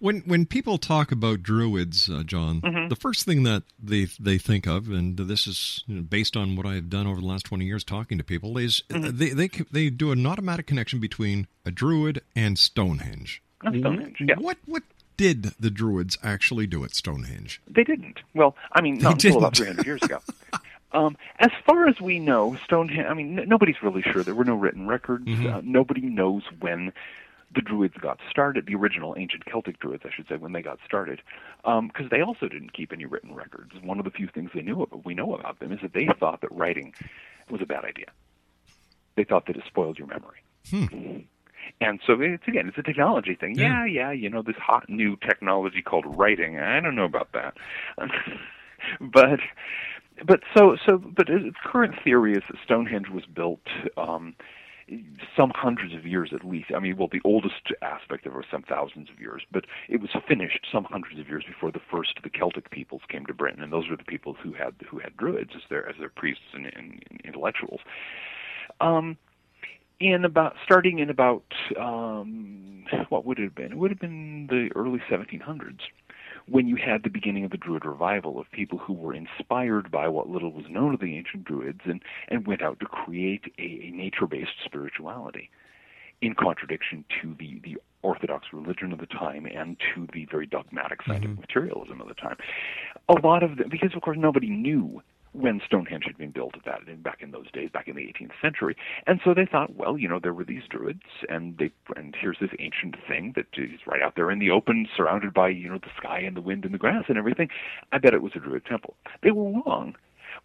When 0.00 0.20
when 0.20 0.46
people 0.46 0.78
talk 0.78 1.10
about 1.12 1.42
druids, 1.42 2.08
uh, 2.08 2.22
John, 2.22 2.60
Mhm. 2.62 2.88
the 2.88 2.96
first 2.96 3.24
thing 3.26 3.42
that 3.42 3.64
they 3.82 4.04
they 4.18 4.38
think 4.38 4.66
of, 4.66 4.88
and 4.88 5.16
this 5.16 5.46
is 5.46 5.82
you 5.88 5.96
know, 5.96 6.02
based 6.02 6.36
on 6.36 6.56
what 6.56 6.64
I've 6.66 6.88
done 6.88 7.06
over 7.06 7.20
the 7.20 7.26
last 7.26 7.44
twenty 7.46 7.66
years 7.66 7.82
talking 7.84 8.16
to 8.16 8.24
people, 8.24 8.56
is 8.58 8.82
Mm-hmm. 8.88 9.16
they 9.18 9.30
they 9.30 9.48
they 9.70 9.90
do 9.90 10.10
an 10.12 10.24
automatic 10.24 10.66
connection 10.66 11.00
between 11.00 11.48
a 11.66 11.70
druid 11.72 12.22
and 12.36 12.58
Stonehenge. 12.58 13.42
Stonehenge, 13.60 14.16
yeah. 14.20 14.36
What 14.38 14.56
what 14.66 14.84
did 15.16 15.42
the 15.58 15.70
druids 15.70 16.16
actually 16.22 16.68
do 16.68 16.84
at 16.84 16.94
Stonehenge? 16.94 17.60
They 17.68 17.82
didn't. 17.84 18.20
Well, 18.34 18.56
I 18.72 18.80
mean, 18.80 18.98
not 18.98 19.20
They 19.20 19.28
until 19.30 19.38
about 19.38 19.54
didn't. 19.54 19.82
300 19.82 19.86
years 19.86 20.02
ago. 20.04 20.20
Um, 20.92 21.16
as 21.38 21.50
far 21.66 21.86
as 21.88 22.00
we 22.00 22.18
know, 22.18 22.56
Stonehenge, 22.64 23.06
I 23.06 23.14
mean, 23.14 23.38
n- 23.38 23.48
nobody's 23.48 23.82
really 23.82 24.02
sure. 24.02 24.22
There 24.22 24.34
were 24.34 24.44
no 24.44 24.54
written 24.54 24.86
records. 24.88 25.26
Mhm. 25.26 25.52
Uh, 25.52 25.60
nobody 25.62 26.00
knows 26.02 26.44
when 26.60 26.92
the 27.54 27.60
Druids 27.62 27.96
got 27.98 28.18
started, 28.30 28.66
the 28.66 28.74
original 28.74 29.14
ancient 29.16 29.44
Celtic 29.46 29.78
Druids, 29.78 30.04
I 30.06 30.10
should 30.10 30.28
say, 30.28 30.36
when 30.36 30.52
they 30.52 30.62
got 30.62 30.78
started, 30.84 31.22
because 31.62 32.08
they 32.10 32.20
also 32.20 32.46
didn't 32.48 32.72
keep 32.74 32.92
any 32.92 33.06
written 33.06 33.34
records. 33.34 33.72
One 33.82 33.98
of 33.98 34.04
the 34.04 34.10
few 34.10 34.28
things 34.28 34.50
they 34.54 34.60
knew 34.60 34.82
about, 34.82 35.04
we 35.06 35.14
know 35.14 35.34
about 35.34 35.58
them 35.58 35.72
is 35.72 35.80
that 35.80 35.94
they 35.94 36.06
thought 36.18 36.42
that 36.42 36.52
writing 36.52 36.94
was 37.50 37.62
a 37.62 37.66
bad 37.66 37.84
idea. 37.84 38.06
They 39.16 39.24
thought 39.24 39.46
that 39.46 39.56
it 39.56 39.64
spoiled 39.66 39.98
your 39.98 40.08
memory. 40.08 40.42
Hmm. 40.70 41.18
And 41.80 42.00
so 42.06 42.20
it's 42.20 42.46
again, 42.46 42.68
it's 42.68 42.78
a 42.78 42.82
technology 42.82 43.34
thing. 43.34 43.54
Yeah. 43.54 43.84
Yeah, 43.84 44.08
yeah, 44.08 44.10
you 44.12 44.28
know, 44.30 44.42
this 44.42 44.56
hot 44.56 44.88
new 44.88 45.16
technology 45.16 45.82
called 45.82 46.04
writing. 46.18 46.58
I 46.58 46.80
don't 46.80 46.94
know 46.94 47.04
about 47.04 47.32
that. 47.32 47.54
but 49.00 49.40
but 50.26 50.40
so 50.56 50.76
so 50.86 50.98
but 50.98 51.26
the 51.26 51.52
current 51.64 51.94
theory 52.02 52.32
is 52.32 52.42
that 52.50 52.58
Stonehenge 52.64 53.08
was 53.08 53.24
built 53.26 53.66
um 53.96 54.34
some 55.36 55.52
hundreds 55.54 55.94
of 55.94 56.06
years 56.06 56.30
at 56.34 56.44
least. 56.44 56.70
I 56.74 56.78
mean, 56.80 56.96
well, 56.96 57.08
the 57.10 57.20
oldest 57.24 57.72
aspect 57.82 58.26
of 58.26 58.32
it 58.32 58.36
was 58.36 58.46
some 58.50 58.62
thousands 58.62 59.10
of 59.10 59.20
years, 59.20 59.42
but 59.52 59.66
it 59.88 60.00
was 60.00 60.10
finished 60.26 60.66
some 60.72 60.84
hundreds 60.84 61.18
of 61.20 61.28
years 61.28 61.44
before 61.46 61.70
the 61.70 61.80
first 61.90 62.16
of 62.16 62.22
the 62.22 62.30
Celtic 62.30 62.70
peoples 62.70 63.02
came 63.08 63.26
to 63.26 63.34
Britain, 63.34 63.62
and 63.62 63.72
those 63.72 63.88
were 63.88 63.96
the 63.96 64.04
peoples 64.04 64.36
who 64.42 64.52
had 64.52 64.74
who 64.88 64.98
had 64.98 65.16
druids 65.16 65.50
as 65.54 65.62
their 65.68 65.88
as 65.88 65.96
their 65.98 66.08
priests 66.08 66.44
and, 66.54 66.66
and, 66.66 67.02
and 67.10 67.20
intellectuals. 67.24 67.80
Um, 68.80 69.16
in 70.00 70.24
about 70.24 70.54
starting 70.64 71.00
in 71.00 71.10
about 71.10 71.44
um, 71.78 72.84
what 73.08 73.24
would 73.24 73.38
it 73.38 73.44
have 73.44 73.54
been? 73.54 73.72
It 73.72 73.78
would 73.78 73.90
have 73.90 74.00
been 74.00 74.46
the 74.48 74.70
early 74.74 75.00
1700s 75.10 75.80
when 76.50 76.66
you 76.68 76.76
had 76.76 77.02
the 77.02 77.10
beginning 77.10 77.44
of 77.44 77.50
the 77.50 77.56
Druid 77.56 77.84
revival 77.84 78.38
of 78.38 78.50
people 78.50 78.78
who 78.78 78.92
were 78.92 79.14
inspired 79.14 79.90
by 79.90 80.08
what 80.08 80.28
little 80.28 80.52
was 80.52 80.64
known 80.68 80.94
of 80.94 81.00
the 81.00 81.16
ancient 81.16 81.44
Druids 81.44 81.80
and, 81.84 82.02
and 82.28 82.46
went 82.46 82.62
out 82.62 82.80
to 82.80 82.86
create 82.86 83.52
a, 83.58 83.62
a 83.62 83.90
nature 83.90 84.26
based 84.26 84.52
spirituality 84.64 85.50
in 86.20 86.34
contradiction 86.34 87.04
to 87.22 87.36
the, 87.38 87.60
the 87.62 87.76
orthodox 88.02 88.46
religion 88.52 88.92
of 88.92 88.98
the 88.98 89.06
time 89.06 89.46
and 89.46 89.76
to 89.94 90.08
the 90.12 90.26
very 90.30 90.46
dogmatic 90.46 91.00
scientific 91.06 91.32
mm-hmm. 91.32 91.40
materialism 91.40 92.00
of 92.00 92.08
the 92.08 92.14
time. 92.14 92.36
A 93.08 93.14
lot 93.14 93.42
of 93.42 93.56
them, 93.56 93.68
because 93.70 93.94
of 93.94 94.02
course 94.02 94.16
nobody 94.18 94.48
knew 94.48 95.02
when 95.32 95.60
Stonehenge 95.64 96.04
had 96.06 96.16
been 96.16 96.30
built 96.30 96.54
at 96.56 96.64
that 96.64 97.02
back 97.02 97.18
in 97.20 97.30
those 97.30 97.50
days, 97.52 97.70
back 97.70 97.88
in 97.88 97.96
the 97.96 98.02
18th 98.02 98.32
century. 98.40 98.76
And 99.06 99.20
so 99.24 99.34
they 99.34 99.46
thought, 99.46 99.74
well, 99.74 99.98
you 99.98 100.08
know, 100.08 100.18
there 100.20 100.32
were 100.32 100.44
these 100.44 100.62
druids, 100.68 101.02
and 101.28 101.56
they 101.58 101.70
and 101.96 102.14
here's 102.18 102.38
this 102.40 102.50
ancient 102.58 102.96
thing 103.06 103.32
that 103.36 103.46
is 103.56 103.80
right 103.86 104.02
out 104.02 104.14
there 104.16 104.30
in 104.30 104.38
the 104.38 104.50
open, 104.50 104.88
surrounded 104.96 105.34
by 105.34 105.48
you 105.48 105.68
know 105.68 105.78
the 105.78 105.90
sky 105.96 106.18
and 106.18 106.36
the 106.36 106.40
wind 106.40 106.64
and 106.64 106.74
the 106.74 106.78
grass 106.78 107.04
and 107.08 107.18
everything. 107.18 107.48
I 107.92 107.98
bet 107.98 108.14
it 108.14 108.22
was 108.22 108.32
a 108.34 108.40
druid 108.40 108.64
temple. 108.64 108.94
They 109.22 109.30
were 109.30 109.50
wrong, 109.50 109.94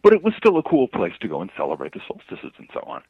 but 0.01 0.13
it 0.13 0.23
was 0.23 0.33
still 0.37 0.57
a 0.57 0.63
cool 0.63 0.87
place 0.87 1.13
to 1.21 1.27
go 1.27 1.41
and 1.41 1.51
celebrate 1.55 1.93
the 1.93 2.01
solstices 2.07 2.53
and 2.57 2.69
so 2.73 2.81
on. 2.81 3.01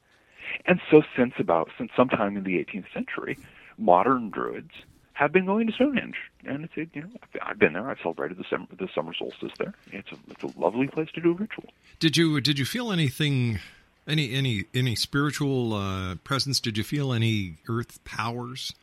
And 0.66 0.80
so 0.92 1.02
since 1.18 1.34
about 1.40 1.70
since 1.78 1.92
sometime 1.96 2.38
in 2.38 2.44
the 2.44 2.58
18th 2.64 2.94
century, 2.94 3.38
modern 3.78 4.30
druids 4.30 4.72
have 5.14 5.32
been 5.32 5.46
going 5.46 5.68
to 5.68 5.74
Stonehenge, 5.74 6.16
and 6.46 6.66
it's 6.66 6.76
you 6.96 7.02
know 7.02 7.10
I've 7.42 7.60
been 7.60 7.74
there. 7.74 7.90
I've 7.90 8.00
celebrated 8.02 8.38
the 8.38 8.46
summer 8.50 8.68
the 8.78 8.88
summer 8.94 9.14
solstice 9.14 9.52
there. 9.58 9.74
It's 9.92 10.12
a 10.12 10.16
it's 10.30 10.44
a 10.44 10.60
lovely 10.60 10.88
place 10.88 11.10
to 11.16 11.22
do 11.22 11.32
a 11.32 11.36
ritual. 11.36 11.70
Did 12.00 12.18
you 12.18 12.42
did 12.42 12.60
you 12.60 12.66
feel 12.66 12.92
anything? 12.92 13.60
Any 14.06 14.34
any 14.34 14.66
any 14.74 14.96
spiritual 14.96 15.74
uh, 15.74 16.16
presence? 16.16 16.60
Did 16.60 16.78
you 16.78 16.84
feel 16.84 17.14
any 17.14 17.56
earth 17.70 18.04
powers? 18.04 18.74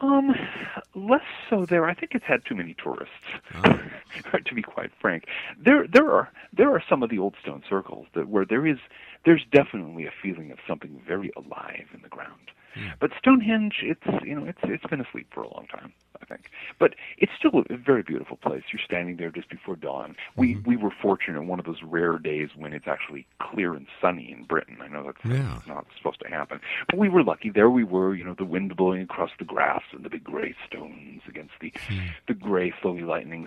Um, 0.00 0.34
less 0.94 1.22
so 1.48 1.64
there. 1.66 1.86
I 1.86 1.94
think 1.94 2.12
it's 2.14 2.24
had 2.24 2.44
too 2.44 2.56
many 2.56 2.74
tourists. 2.82 3.14
Oh. 3.54 3.80
to 4.44 4.54
be 4.54 4.62
quite 4.62 4.90
frank, 5.00 5.26
there 5.58 5.86
there 5.86 6.10
are 6.10 6.30
there 6.52 6.74
are 6.74 6.82
some 6.88 7.02
of 7.02 7.10
the 7.10 7.18
old 7.18 7.36
stone 7.40 7.62
circles 7.68 8.06
that 8.14 8.28
where 8.28 8.44
there 8.44 8.66
is 8.66 8.78
there's 9.24 9.44
definitely 9.52 10.06
a 10.06 10.12
feeling 10.22 10.50
of 10.50 10.58
something 10.66 11.00
very 11.06 11.30
alive 11.36 11.86
in 11.94 12.02
the 12.02 12.08
ground. 12.08 12.50
Hmm. 12.74 12.88
But 13.00 13.10
Stonehenge, 13.18 13.82
it's 13.82 14.24
you 14.24 14.34
know, 14.34 14.46
it's 14.46 14.58
it's 14.64 14.86
been 14.86 15.00
asleep 15.00 15.28
for 15.32 15.42
a 15.42 15.52
long 15.52 15.66
time, 15.66 15.92
I 16.20 16.24
think. 16.24 16.50
But 16.78 16.94
it's 17.18 17.32
still 17.38 17.62
a 17.70 17.76
very 17.76 18.02
beautiful 18.02 18.36
place. 18.36 18.62
You're 18.72 18.82
standing 18.84 19.16
there 19.16 19.30
just 19.30 19.48
before 19.48 19.76
dawn. 19.76 20.16
We 20.36 20.54
mm-hmm. 20.54 20.68
we 20.68 20.76
were 20.76 20.90
fortunate 20.90 21.44
one 21.44 21.58
of 21.58 21.66
those 21.66 21.82
rare 21.82 22.18
days 22.18 22.50
when 22.56 22.72
it's 22.72 22.88
actually 22.88 23.26
clear 23.40 23.74
and 23.74 23.86
sunny 24.00 24.32
in 24.32 24.44
Britain. 24.44 24.78
I 24.82 24.88
know 24.88 25.04
that's 25.04 25.24
yeah. 25.24 25.60
not 25.66 25.86
supposed 25.96 26.20
to 26.20 26.28
happen, 26.28 26.60
but 26.88 26.98
we 26.98 27.08
were 27.08 27.22
lucky. 27.22 27.50
There 27.50 27.70
we 27.70 27.84
were, 27.84 28.14
you 28.14 28.24
know, 28.24 28.34
the 28.34 28.44
wind 28.44 28.76
blowing 28.76 29.02
across 29.02 29.30
the 29.38 29.44
grass 29.44 29.82
and 29.92 30.04
the 30.04 30.10
big 30.10 30.24
gray 30.24 30.54
stones 30.66 31.22
against 31.28 31.54
the 31.60 31.70
mm. 31.88 32.08
the 32.26 32.34
gray, 32.34 32.72
slowly 32.82 33.02
lightening 33.02 33.46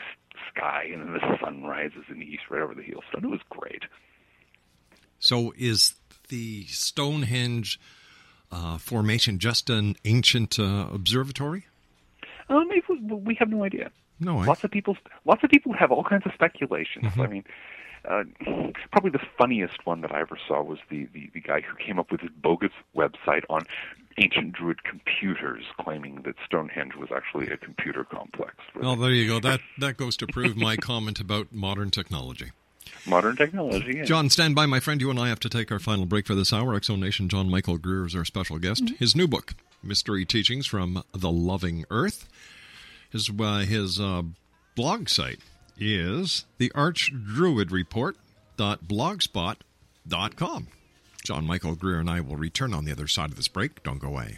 sky, 0.53 0.87
and 0.91 1.01
then 1.01 1.13
the 1.13 1.37
sun 1.43 1.63
rises 1.63 2.03
in 2.09 2.19
the 2.19 2.25
east 2.25 2.43
right 2.49 2.61
over 2.61 2.73
the 2.73 2.81
Heelstone. 2.81 3.23
It 3.23 3.29
was 3.29 3.41
great. 3.49 3.83
So 5.19 5.53
is 5.57 5.95
the 6.29 6.65
Stonehenge 6.67 7.79
uh, 8.51 8.77
formation 8.77 9.39
just 9.39 9.69
an 9.69 9.95
ancient 10.05 10.59
uh, 10.59 10.87
observatory? 10.91 11.65
Um, 12.49 12.69
we 13.25 13.35
have 13.35 13.49
no 13.49 13.63
idea. 13.63 13.91
No, 14.19 14.39
I... 14.39 14.45
lots 14.45 14.63
of 14.63 14.71
people, 14.71 14.97
lots 15.25 15.43
of 15.43 15.49
people 15.49 15.73
have 15.73 15.91
all 15.91 16.03
kinds 16.03 16.25
of 16.25 16.33
speculations. 16.33 17.05
Mm-hmm. 17.05 17.21
I 17.21 17.27
mean, 17.27 17.43
uh, 18.07 18.23
probably 18.91 19.11
the 19.11 19.25
funniest 19.37 19.85
one 19.85 20.01
that 20.01 20.11
I 20.11 20.21
ever 20.21 20.37
saw 20.47 20.63
was 20.63 20.79
the, 20.89 21.07
the 21.13 21.29
the 21.33 21.41
guy 21.41 21.61
who 21.61 21.75
came 21.75 21.99
up 21.99 22.11
with 22.11 22.21
this 22.21 22.29
bogus 22.41 22.71
website 22.95 23.43
on 23.49 23.65
ancient 24.17 24.53
Druid 24.53 24.83
computers, 24.83 25.63
claiming 25.79 26.21
that 26.23 26.35
Stonehenge 26.45 26.95
was 26.95 27.09
actually 27.15 27.49
a 27.51 27.57
computer 27.57 28.03
complex. 28.03 28.55
Well, 28.75 28.95
there 28.95 29.11
you 29.11 29.27
go. 29.27 29.39
That 29.39 29.59
that 29.79 29.97
goes 29.97 30.15
to 30.17 30.27
prove 30.27 30.55
my 30.55 30.77
comment 30.77 31.19
about 31.19 31.51
modern 31.51 31.91
technology 31.91 32.51
modern 33.07 33.35
technology. 33.35 34.03
John, 34.03 34.29
stand 34.29 34.55
by, 34.55 34.65
my 34.65 34.79
friend. 34.79 35.01
You 35.01 35.09
and 35.09 35.19
I 35.19 35.29
have 35.29 35.39
to 35.41 35.49
take 35.49 35.71
our 35.71 35.79
final 35.79 36.05
break 36.05 36.27
for 36.27 36.35
this 36.35 36.53
hour. 36.53 36.75
X 36.75 36.87
Zone 36.87 36.99
Nation 36.99 37.29
John 37.29 37.49
Michael 37.49 37.77
Greer 37.77 38.05
is 38.05 38.15
our 38.15 38.25
special 38.25 38.59
guest. 38.59 38.85
Mm-hmm. 38.85 38.95
His 38.95 39.15
new 39.15 39.27
book, 39.27 39.53
Mystery 39.81 40.25
Teachings 40.25 40.67
from 40.67 41.03
the 41.13 41.31
Living 41.31 41.85
Earth. 41.89 42.27
His 43.09 43.31
uh, 43.39 43.59
his 43.59 43.99
uh, 43.99 44.23
blog 44.75 45.09
site 45.09 45.39
is 45.77 46.45
the 46.57 46.71
arch 46.73 47.11
Archdruid 47.13 47.71
Report.blogspot.com. 47.71 50.67
John 51.23 51.45
Michael 51.45 51.75
Greer 51.75 51.99
and 51.99 52.09
I 52.09 52.21
will 52.21 52.37
return 52.37 52.73
on 52.73 52.85
the 52.85 52.91
other 52.91 53.07
side 53.07 53.29
of 53.31 53.35
this 53.35 53.49
break. 53.49 53.83
Don't 53.83 53.99
go 53.99 54.07
away. 54.07 54.37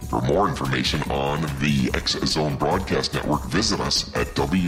For 0.11 0.21
more 0.23 0.49
information 0.49 1.01
on 1.09 1.39
the 1.61 1.89
X 1.93 2.19
Zone 2.25 2.57
Broadcast 2.57 3.13
Network, 3.13 3.45
visit 3.45 3.79
us 3.79 4.13
at 4.13 4.27
www.xzbn.net. 4.35 4.59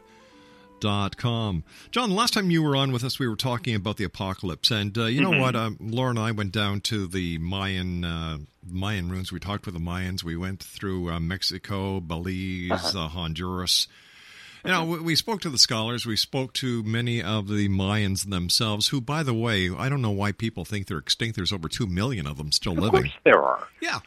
com. 0.81 1.63
John, 1.91 2.11
last 2.11 2.33
time 2.33 2.51
you 2.51 2.63
were 2.63 2.75
on 2.75 2.91
with 2.91 3.03
us, 3.03 3.19
we 3.19 3.27
were 3.27 3.35
talking 3.35 3.75
about 3.75 3.97
the 3.97 4.03
apocalypse, 4.03 4.71
and 4.71 4.97
uh, 4.97 5.05
you 5.05 5.21
know 5.21 5.31
mm-hmm. 5.31 5.41
what? 5.41 5.55
Um, 5.55 5.77
Laura 5.79 6.09
and 6.09 6.19
I 6.19 6.31
went 6.31 6.51
down 6.51 6.81
to 6.81 7.07
the 7.07 7.37
Mayan 7.37 8.03
uh, 8.03 8.37
Mayan 8.69 9.09
ruins. 9.09 9.31
We 9.31 9.39
talked 9.39 9.65
with 9.65 9.73
the 9.73 9.81
Mayans. 9.81 10.23
We 10.23 10.35
went 10.35 10.61
through 10.61 11.11
uh, 11.11 11.19
Mexico, 11.19 11.99
Belize, 11.99 12.71
uh-huh. 12.71 13.05
Uh, 13.05 13.07
Honduras. 13.07 13.87
You 14.65 14.71
know, 14.71 14.85
we 14.85 15.15
spoke 15.15 15.41
to 15.41 15.49
the 15.49 15.57
scholars. 15.57 16.05
We 16.05 16.15
spoke 16.15 16.53
to 16.53 16.83
many 16.83 17.21
of 17.21 17.47
the 17.47 17.69
Mayans 17.69 18.29
themselves, 18.29 18.89
who, 18.89 19.01
by 19.01 19.23
the 19.23 19.33
way, 19.33 19.69
I 19.69 19.89
don't 19.89 20.01
know 20.01 20.11
why 20.11 20.31
people 20.31 20.65
think 20.65 20.87
they're 20.87 20.97
extinct. 20.97 21.35
There's 21.35 21.53
over 21.53 21.67
two 21.67 21.87
million 21.87 22.27
of 22.27 22.37
them 22.37 22.51
still 22.51 22.73
of 22.73 22.79
living. 22.79 22.97
Of 22.97 23.03
course, 23.03 23.13
there 23.23 23.41
are. 23.41 23.67
Yeah, 23.81 23.99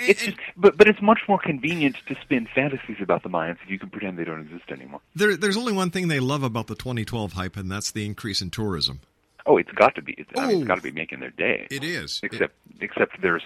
it's 0.00 0.24
just, 0.24 0.36
but 0.56 0.76
but 0.76 0.88
it's 0.88 1.00
much 1.00 1.20
more 1.28 1.38
convenient 1.38 1.96
to 2.06 2.16
spin 2.20 2.48
fantasies 2.54 2.96
about 3.00 3.22
the 3.22 3.28
Mayans 3.28 3.58
if 3.64 3.70
you 3.70 3.78
can 3.78 3.90
pretend 3.90 4.18
they 4.18 4.24
don't 4.24 4.40
exist 4.40 4.70
anymore. 4.70 5.00
There, 5.14 5.36
there's 5.36 5.56
only 5.56 5.72
one 5.72 5.90
thing 5.90 6.08
they 6.08 6.20
love 6.20 6.42
about 6.42 6.66
the 6.66 6.74
2012 6.74 7.32
hype, 7.32 7.56
and 7.56 7.70
that's 7.70 7.90
the 7.90 8.04
increase 8.04 8.40
in 8.40 8.50
tourism. 8.50 9.00
Oh, 9.46 9.56
it's 9.56 9.70
got 9.72 9.94
to 9.94 10.02
be. 10.02 10.12
It's, 10.12 10.30
I 10.36 10.48
mean, 10.48 10.58
it's 10.58 10.68
got 10.68 10.76
to 10.76 10.82
be 10.82 10.90
making 10.90 11.20
their 11.20 11.30
day. 11.30 11.66
It 11.70 11.82
is. 11.82 12.20
Except, 12.22 12.54
it, 12.70 12.82
except 12.82 13.20
there's 13.22 13.42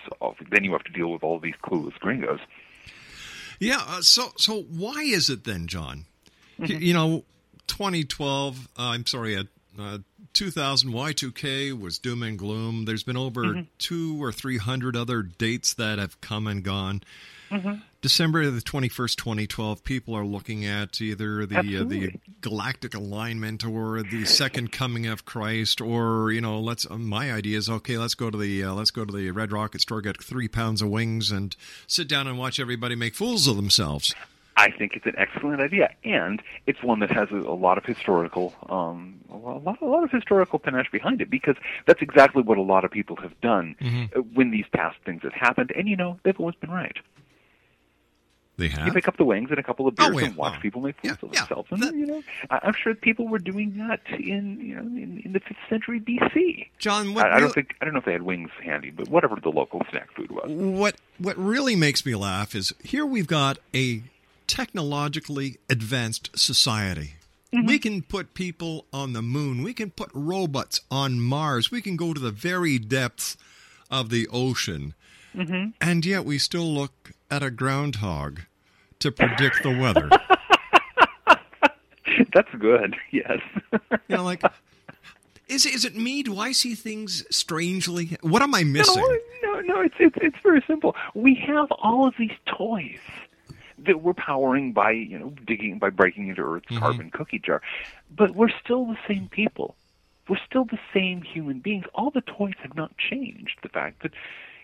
then 0.50 0.64
you 0.64 0.72
have 0.72 0.84
to 0.84 0.92
deal 0.92 1.12
with 1.12 1.22
all 1.22 1.38
these 1.38 1.54
clueless 1.62 1.94
gringos. 2.00 2.40
Yeah. 3.60 3.80
Uh, 3.86 4.02
so, 4.02 4.32
so 4.36 4.62
why 4.62 5.02
is 5.02 5.30
it 5.30 5.44
then, 5.44 5.68
John? 5.68 6.06
Mm-hmm. 6.60 6.82
You 6.82 6.94
know, 6.94 7.24
2012. 7.66 8.68
Uh, 8.78 8.82
I'm 8.82 9.06
sorry, 9.06 9.36
uh, 9.36 9.44
uh 9.78 9.98
2000 10.32 10.92
Y2K 10.92 11.78
was 11.78 11.98
doom 11.98 12.22
and 12.22 12.38
gloom. 12.38 12.84
There's 12.84 13.02
been 13.02 13.16
over 13.16 13.44
mm-hmm. 13.44 13.60
two 13.78 14.22
or 14.22 14.32
three 14.32 14.58
hundred 14.58 14.96
other 14.96 15.22
dates 15.22 15.74
that 15.74 15.98
have 15.98 16.20
come 16.20 16.46
and 16.46 16.62
gone. 16.62 17.02
Mm-hmm. 17.50 17.74
December 18.00 18.50
the 18.50 18.60
21st, 18.60 19.16
2012, 19.16 19.84
people 19.84 20.16
are 20.16 20.24
looking 20.24 20.64
at 20.64 21.00
either 21.00 21.44
the 21.44 21.58
uh, 21.58 21.84
the 21.84 22.14
galactic 22.40 22.94
alignment 22.94 23.64
or 23.64 24.02
the 24.02 24.24
second 24.24 24.72
coming 24.72 25.06
of 25.06 25.24
Christ, 25.24 25.80
or 25.80 26.32
you 26.32 26.40
know, 26.40 26.58
let's. 26.60 26.90
Uh, 26.90 26.96
my 26.96 27.30
idea 27.30 27.58
is 27.58 27.68
okay. 27.68 27.98
Let's 27.98 28.14
go 28.14 28.30
to 28.30 28.38
the 28.38 28.64
uh, 28.64 28.72
let's 28.72 28.90
go 28.90 29.04
to 29.04 29.12
the 29.12 29.30
Red 29.30 29.52
Rocket 29.52 29.82
store, 29.82 30.00
get 30.00 30.22
three 30.22 30.48
pounds 30.48 30.80
of 30.80 30.88
wings, 30.88 31.30
and 31.30 31.54
sit 31.86 32.08
down 32.08 32.26
and 32.26 32.38
watch 32.38 32.58
everybody 32.58 32.96
make 32.96 33.14
fools 33.14 33.46
of 33.46 33.56
themselves. 33.56 34.14
I 34.62 34.70
think 34.70 34.92
it's 34.96 35.06
an 35.06 35.14
excellent 35.18 35.60
idea, 35.60 35.90
and 36.04 36.40
it's 36.66 36.82
one 36.82 37.00
that 37.00 37.10
has 37.10 37.28
a, 37.30 37.36
a 37.36 37.56
lot 37.66 37.78
of 37.78 37.84
historical, 37.84 38.54
um, 38.68 39.20
a 39.30 39.36
lot, 39.36 39.80
a 39.80 39.84
lot 39.84 40.04
of 40.04 40.10
historical 40.10 40.58
panache 40.58 40.90
behind 40.90 41.20
it, 41.20 41.30
because 41.30 41.56
that's 41.86 42.02
exactly 42.02 42.42
what 42.42 42.58
a 42.58 42.62
lot 42.62 42.84
of 42.84 42.90
people 42.90 43.16
have 43.16 43.38
done 43.40 43.74
Mm-hmm. 43.80 44.18
uh, 44.18 44.22
when 44.34 44.50
these 44.50 44.66
past 44.72 44.96
things 45.04 45.22
have 45.22 45.32
happened, 45.32 45.72
and 45.76 45.88
you 45.88 45.96
know 45.96 46.18
they've 46.22 46.38
always 46.38 46.56
been 46.56 46.70
right. 46.70 46.96
They 48.58 48.68
have. 48.68 48.86
You 48.86 48.92
pick 48.92 49.08
up 49.08 49.16
the 49.16 49.24
wings 49.24 49.48
and 49.50 49.58
a 49.58 49.62
couple 49.62 49.88
of 49.88 49.96
beers 49.96 50.10
Oh, 50.14 50.18
and 50.18 50.36
watch 50.36 50.52
well, 50.52 50.60
people 50.60 50.82
make 50.82 50.96
fools 51.00 51.16
yeah, 51.22 51.26
of 51.28 51.32
yeah, 51.34 51.40
themselves. 51.40 51.68
And 51.72 51.98
you 51.98 52.06
know, 52.06 52.22
I'm 52.50 52.74
sure 52.74 52.94
people 52.94 53.26
were 53.26 53.38
doing 53.38 53.78
that 53.78 54.00
in 54.20 54.60
you 54.60 54.74
know 54.76 54.82
in, 54.82 55.22
in 55.24 55.32
the 55.32 55.40
fifth 55.40 55.56
century 55.70 55.98
BC. 56.00 56.68
John, 56.78 57.14
what 57.14 57.26
I, 57.32 57.36
I 57.36 57.40
don't 57.40 57.52
think 57.54 57.74
I 57.80 57.86
don't 57.86 57.94
know 57.94 58.00
if 58.00 58.04
they 58.04 58.12
had 58.12 58.22
wings 58.22 58.50
handy, 58.62 58.90
but 58.90 59.08
whatever 59.08 59.36
the 59.42 59.48
local 59.48 59.80
snack 59.90 60.14
food 60.14 60.30
was. 60.30 60.50
what 60.50 60.96
what 61.18 61.36
really 61.38 61.74
makes 61.76 62.04
me 62.04 62.14
laugh 62.14 62.54
is 62.54 62.74
here 62.84 63.06
we've 63.06 63.26
got 63.26 63.58
a 63.74 64.02
technologically 64.46 65.58
advanced 65.68 66.30
society. 66.38 67.14
Mm-hmm. 67.54 67.66
We 67.66 67.78
can 67.78 68.02
put 68.02 68.34
people 68.34 68.86
on 68.92 69.12
the 69.12 69.22
moon. 69.22 69.62
We 69.62 69.74
can 69.74 69.90
put 69.90 70.10
robots 70.14 70.80
on 70.90 71.20
Mars. 71.20 71.70
We 71.70 71.82
can 71.82 71.96
go 71.96 72.14
to 72.14 72.20
the 72.20 72.30
very 72.30 72.78
depths 72.78 73.36
of 73.90 74.08
the 74.08 74.26
ocean. 74.32 74.94
Mm-hmm. 75.34 75.70
And 75.80 76.06
yet 76.06 76.24
we 76.24 76.38
still 76.38 76.64
look 76.64 77.12
at 77.30 77.42
a 77.42 77.50
groundhog 77.50 78.40
to 79.00 79.12
predict 79.12 79.62
the 79.62 79.76
weather. 79.78 80.08
That's 82.32 82.54
good. 82.58 82.96
Yes. 83.10 83.40
you 83.72 83.98
know, 84.08 84.24
like 84.24 84.42
is 85.48 85.66
is 85.66 85.84
it 85.84 85.94
me? 85.94 86.22
Do 86.22 86.38
I 86.38 86.52
see 86.52 86.74
things 86.74 87.24
strangely? 87.30 88.16
What 88.22 88.42
am 88.42 88.54
I 88.54 88.64
missing? 88.64 89.02
No, 89.42 89.52
no, 89.52 89.60
no. 89.60 89.80
It's 89.80 89.94
it's 89.98 90.16
it's 90.20 90.36
very 90.42 90.62
simple. 90.66 90.96
We 91.14 91.34
have 91.46 91.70
all 91.72 92.06
of 92.06 92.14
these 92.18 92.32
toys 92.46 92.98
that 93.86 94.02
we're 94.02 94.14
powering 94.14 94.72
by 94.72 94.90
you 94.92 95.18
know 95.18 95.32
digging 95.46 95.78
by 95.78 95.90
breaking 95.90 96.28
into 96.28 96.42
Earth's 96.42 96.66
Mm-hmm. 96.66 96.78
carbon 96.78 97.10
cookie 97.10 97.38
jar, 97.38 97.60
but 98.14 98.34
we're 98.34 98.52
still 98.64 98.86
the 98.86 98.98
same 99.08 99.28
people. 99.28 99.74
We're 100.28 100.38
still 100.48 100.64
the 100.64 100.78
same 100.94 101.22
human 101.22 101.58
beings. 101.60 101.84
All 101.94 102.10
the 102.10 102.20
toys 102.20 102.54
have 102.62 102.76
not 102.76 102.92
changed. 102.96 103.58
The 103.62 103.68
fact 103.68 104.02
that 104.02 104.12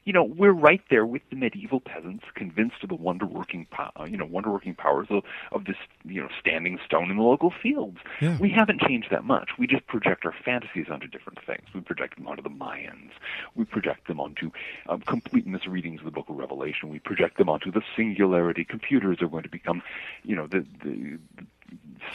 you 0.09 0.15
know 0.15 0.25
we're 0.25 0.53
right 0.53 0.81
there 0.89 1.05
with 1.05 1.21
the 1.29 1.37
medieval 1.37 1.81
peasants, 1.81 2.25
convinced 2.35 2.77
of 2.83 2.89
the 2.89 2.95
wonder 2.95 3.27
working 3.27 3.67
pow- 3.71 3.93
you 4.07 4.17
know 4.17 4.25
wonder 4.25 4.51
working 4.51 4.75
powers 4.75 5.07
of, 5.11 5.23
of 5.53 5.67
this 5.67 5.77
you 6.03 6.19
know 6.19 6.31
standing 6.41 6.79
stone 6.83 7.11
in 7.11 7.19
the 7.19 7.23
local 7.23 7.53
fields. 7.63 7.99
Yeah. 8.19 8.39
We 8.41 8.49
haven't 8.49 8.81
changed 8.81 9.09
that 9.11 9.25
much. 9.25 9.51
We 9.59 9.67
just 9.67 9.87
project 9.87 10.25
our 10.25 10.35
fantasies 10.43 10.87
onto 10.91 11.09
different 11.09 11.41
things. 11.45 11.67
We 11.75 11.83
project 11.83 12.17
them 12.17 12.27
onto 12.27 12.43
the 12.43 12.49
Mayans. 12.49 13.11
We 13.55 13.67
project 13.67 14.09
them 14.09 14.19
onto 14.19 14.51
um, 14.89 15.03
complete 15.03 15.47
misreadings 15.47 15.99
of 15.99 16.07
the 16.07 16.11
Book 16.11 16.31
of 16.31 16.37
Revelation. 16.37 16.89
We 16.89 17.01
project 17.01 17.37
them 17.37 17.51
onto 17.51 17.71
the 17.71 17.83
singularity. 17.95 18.65
Computers 18.65 19.19
are 19.21 19.29
going 19.29 19.43
to 19.43 19.51
become, 19.51 19.83
you 20.23 20.35
know, 20.35 20.47
the, 20.47 20.65
the, 20.83 21.19
the 21.37 21.45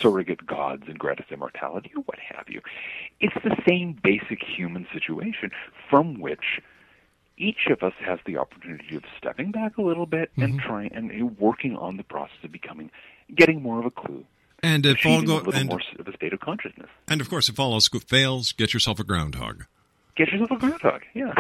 surrogate 0.02 0.48
gods 0.48 0.86
and 0.88 0.98
grant 0.98 1.20
us 1.20 1.28
immortality 1.30 1.92
or 1.96 2.02
what 2.08 2.18
have 2.18 2.46
you. 2.50 2.60
It's 3.20 3.36
the 3.44 3.56
same 3.68 4.00
basic 4.04 4.44
human 4.44 4.88
situation 4.92 5.52
from 5.92 6.20
which 6.20 6.60
each 7.38 7.68
of 7.70 7.84
us 7.84 7.94
has 8.06 8.20
the 8.26 8.38
opportunity 8.38 8.96
of 8.96 9.04
stepping 9.18 9.52
back 9.52 9.78
a 9.78 9.82
little 9.82 10.06
bit 10.06 10.32
and 10.38 10.54
mm-hmm. 10.60 10.68
trying 10.68 10.94
and 10.94 11.38
working 11.38 11.76
on 11.76 11.98
the 11.98 12.04
process 12.04 12.38
of 12.44 12.52
becoming, 12.52 12.92
getting 13.36 13.62
more 13.62 13.80
of 13.80 13.86
a 13.86 13.92
clue, 13.92 14.26
And 14.62 14.86
if 14.86 15.06
all 15.06 15.22
go 15.22 15.36
a 15.36 15.38
little 15.38 15.54
and, 15.54 15.70
more 15.70 15.82
of 16.00 16.08
a 16.08 16.14
state 16.16 16.34
of 16.34 16.40
consciousness. 16.40 16.90
and 17.08 17.22
of 17.22 17.30
course 17.30 17.50
if 17.50 17.60
all 17.60 17.74
else 17.74 17.88
fails, 17.88 18.52
get 18.52 18.74
yourself 18.74 19.00
a 19.00 19.04
groundhog. 19.04 19.66
Get 20.16 20.32
yourself 20.32 20.52
a 20.52 20.58
groundhog. 20.58 21.02
Yeah. 21.16 21.34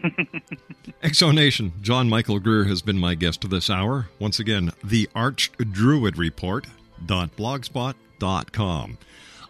X 1.03 1.17
Zone 1.19 1.35
Nation, 1.35 1.73
John 1.81 2.09
Michael 2.09 2.39
Greer 2.39 2.63
has 2.65 2.81
been 2.81 2.97
my 2.97 3.13
guest 3.15 3.47
this 3.49 3.69
hour. 3.69 4.07
Once 4.19 4.39
again, 4.39 4.71
the 4.83 5.07
Archdruid 5.15 6.17
Report.blogspot.com. 7.01 8.97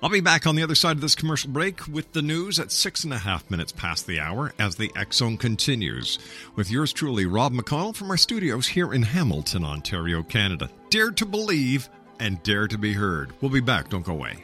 I'll 0.04 0.10
be 0.10 0.20
back 0.20 0.48
on 0.48 0.56
the 0.56 0.64
other 0.64 0.74
side 0.74 0.96
of 0.96 1.02
this 1.02 1.14
commercial 1.14 1.52
break 1.52 1.88
with 1.88 2.12
the 2.14 2.24
news 2.24 2.60
at 2.60 2.72
six 2.72 3.04
and 3.04 3.14
a 3.14 3.20
half 3.20 3.52
minutes 3.52 3.72
past 3.72 4.08
the 4.08 4.20
hour 4.20 4.52
as 4.58 4.76
the 4.76 4.92
Zone 5.14 5.38
continues. 5.38 6.18
With 6.56 6.72
yours 6.72 6.92
truly, 6.92 7.28
Rob 7.28 7.54
McConnell 7.54 7.96
from 7.96 8.10
our 8.10 8.18
studios 8.18 8.68
here 8.68 8.94
in 8.94 9.04
Hamilton, 9.04 9.64
Ontario, 9.64 10.24
Canada. 10.24 10.72
Dare 10.90 11.12
to 11.12 11.26
believe 11.26 11.88
and 12.20 12.42
dare 12.42 12.68
to 12.68 12.80
be 12.80 12.94
heard. 12.94 13.32
We'll 13.42 13.52
be 13.52 13.62
back. 13.62 13.90
Don't 13.90 14.04
go 14.04 14.14
away. 14.14 14.44